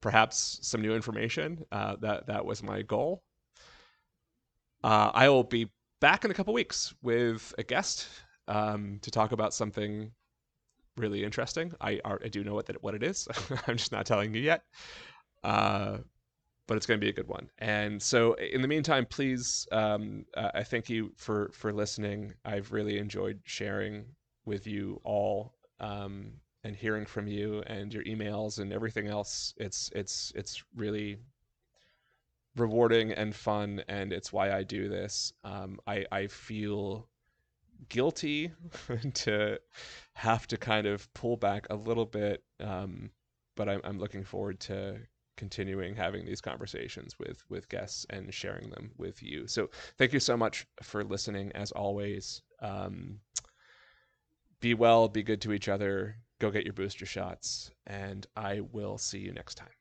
perhaps 0.00 0.58
some 0.62 0.82
new 0.82 0.94
information. 0.94 1.64
Uh, 1.72 1.96
that 2.00 2.26
that 2.26 2.44
was 2.44 2.62
my 2.62 2.82
goal. 2.82 3.22
Uh, 4.82 5.10
I 5.12 5.28
will 5.28 5.44
be 5.44 5.70
back 6.00 6.24
in 6.24 6.30
a 6.30 6.34
couple 6.34 6.54
weeks 6.54 6.94
with 7.02 7.54
a 7.58 7.62
guest 7.62 8.08
um, 8.48 8.98
to 9.02 9.10
talk 9.10 9.32
about 9.32 9.52
something 9.52 10.10
really 10.96 11.24
interesting. 11.24 11.72
I, 11.80 12.00
I 12.04 12.28
do 12.28 12.44
know 12.44 12.54
what 12.54 12.66
that 12.66 12.82
what 12.82 12.94
it 12.94 13.02
is. 13.02 13.28
I'm 13.66 13.76
just 13.76 13.92
not 13.92 14.06
telling 14.06 14.34
you 14.34 14.40
yet. 14.40 14.62
Uh, 15.44 15.98
but 16.66 16.76
it's 16.76 16.86
going 16.86 17.00
to 17.00 17.04
be 17.04 17.10
a 17.10 17.12
good 17.12 17.26
one. 17.26 17.50
And 17.58 18.00
so, 18.00 18.34
in 18.34 18.62
the 18.62 18.68
meantime, 18.68 19.04
please, 19.04 19.66
um, 19.72 20.24
uh, 20.36 20.50
I 20.54 20.62
thank 20.62 20.88
you 20.88 21.12
for 21.16 21.50
for 21.52 21.72
listening. 21.72 22.32
I've 22.44 22.70
really 22.70 22.98
enjoyed 22.98 23.40
sharing 23.44 24.04
with 24.44 24.68
you 24.68 25.00
all 25.02 25.54
um, 25.80 26.34
and 26.64 26.76
hearing 26.76 27.06
from 27.06 27.26
you 27.26 27.62
and 27.66 27.92
your 27.92 28.04
emails 28.04 28.58
and 28.58 28.72
everything 28.72 29.06
else. 29.06 29.54
It's 29.56 29.90
it's 29.94 30.32
it's 30.34 30.62
really 30.74 31.18
rewarding 32.56 33.12
and 33.12 33.34
fun, 33.34 33.82
and 33.88 34.12
it's 34.12 34.32
why 34.32 34.52
I 34.52 34.62
do 34.62 34.88
this. 34.88 35.32
Um, 35.44 35.78
I 35.86 36.04
I 36.12 36.26
feel 36.26 37.08
guilty 37.88 38.52
to 39.14 39.58
have 40.14 40.46
to 40.48 40.56
kind 40.56 40.86
of 40.86 41.12
pull 41.14 41.36
back 41.36 41.66
a 41.70 41.76
little 41.76 42.06
bit, 42.06 42.42
um, 42.60 43.10
but 43.56 43.68
I'm 43.68 43.80
I'm 43.84 43.98
looking 43.98 44.24
forward 44.24 44.60
to 44.60 44.98
continuing 45.36 45.94
having 45.96 46.26
these 46.26 46.40
conversations 46.42 47.18
with 47.18 47.42
with 47.48 47.68
guests 47.70 48.04
and 48.10 48.32
sharing 48.32 48.68
them 48.70 48.90
with 48.98 49.22
you. 49.22 49.46
So 49.46 49.70
thank 49.96 50.12
you 50.12 50.20
so 50.20 50.36
much 50.36 50.66
for 50.82 51.02
listening. 51.02 51.52
As 51.54 51.72
always, 51.72 52.42
um, 52.60 53.20
be 54.60 54.74
well, 54.74 55.08
be 55.08 55.22
good 55.22 55.40
to 55.42 55.52
each 55.52 55.68
other. 55.68 56.16
Go 56.40 56.50
get 56.50 56.64
your 56.64 56.72
booster 56.72 57.06
shots, 57.06 57.70
and 57.86 58.26
I 58.34 58.60
will 58.72 58.96
see 58.98 59.18
you 59.18 59.32
next 59.32 59.56
time. 59.56 59.79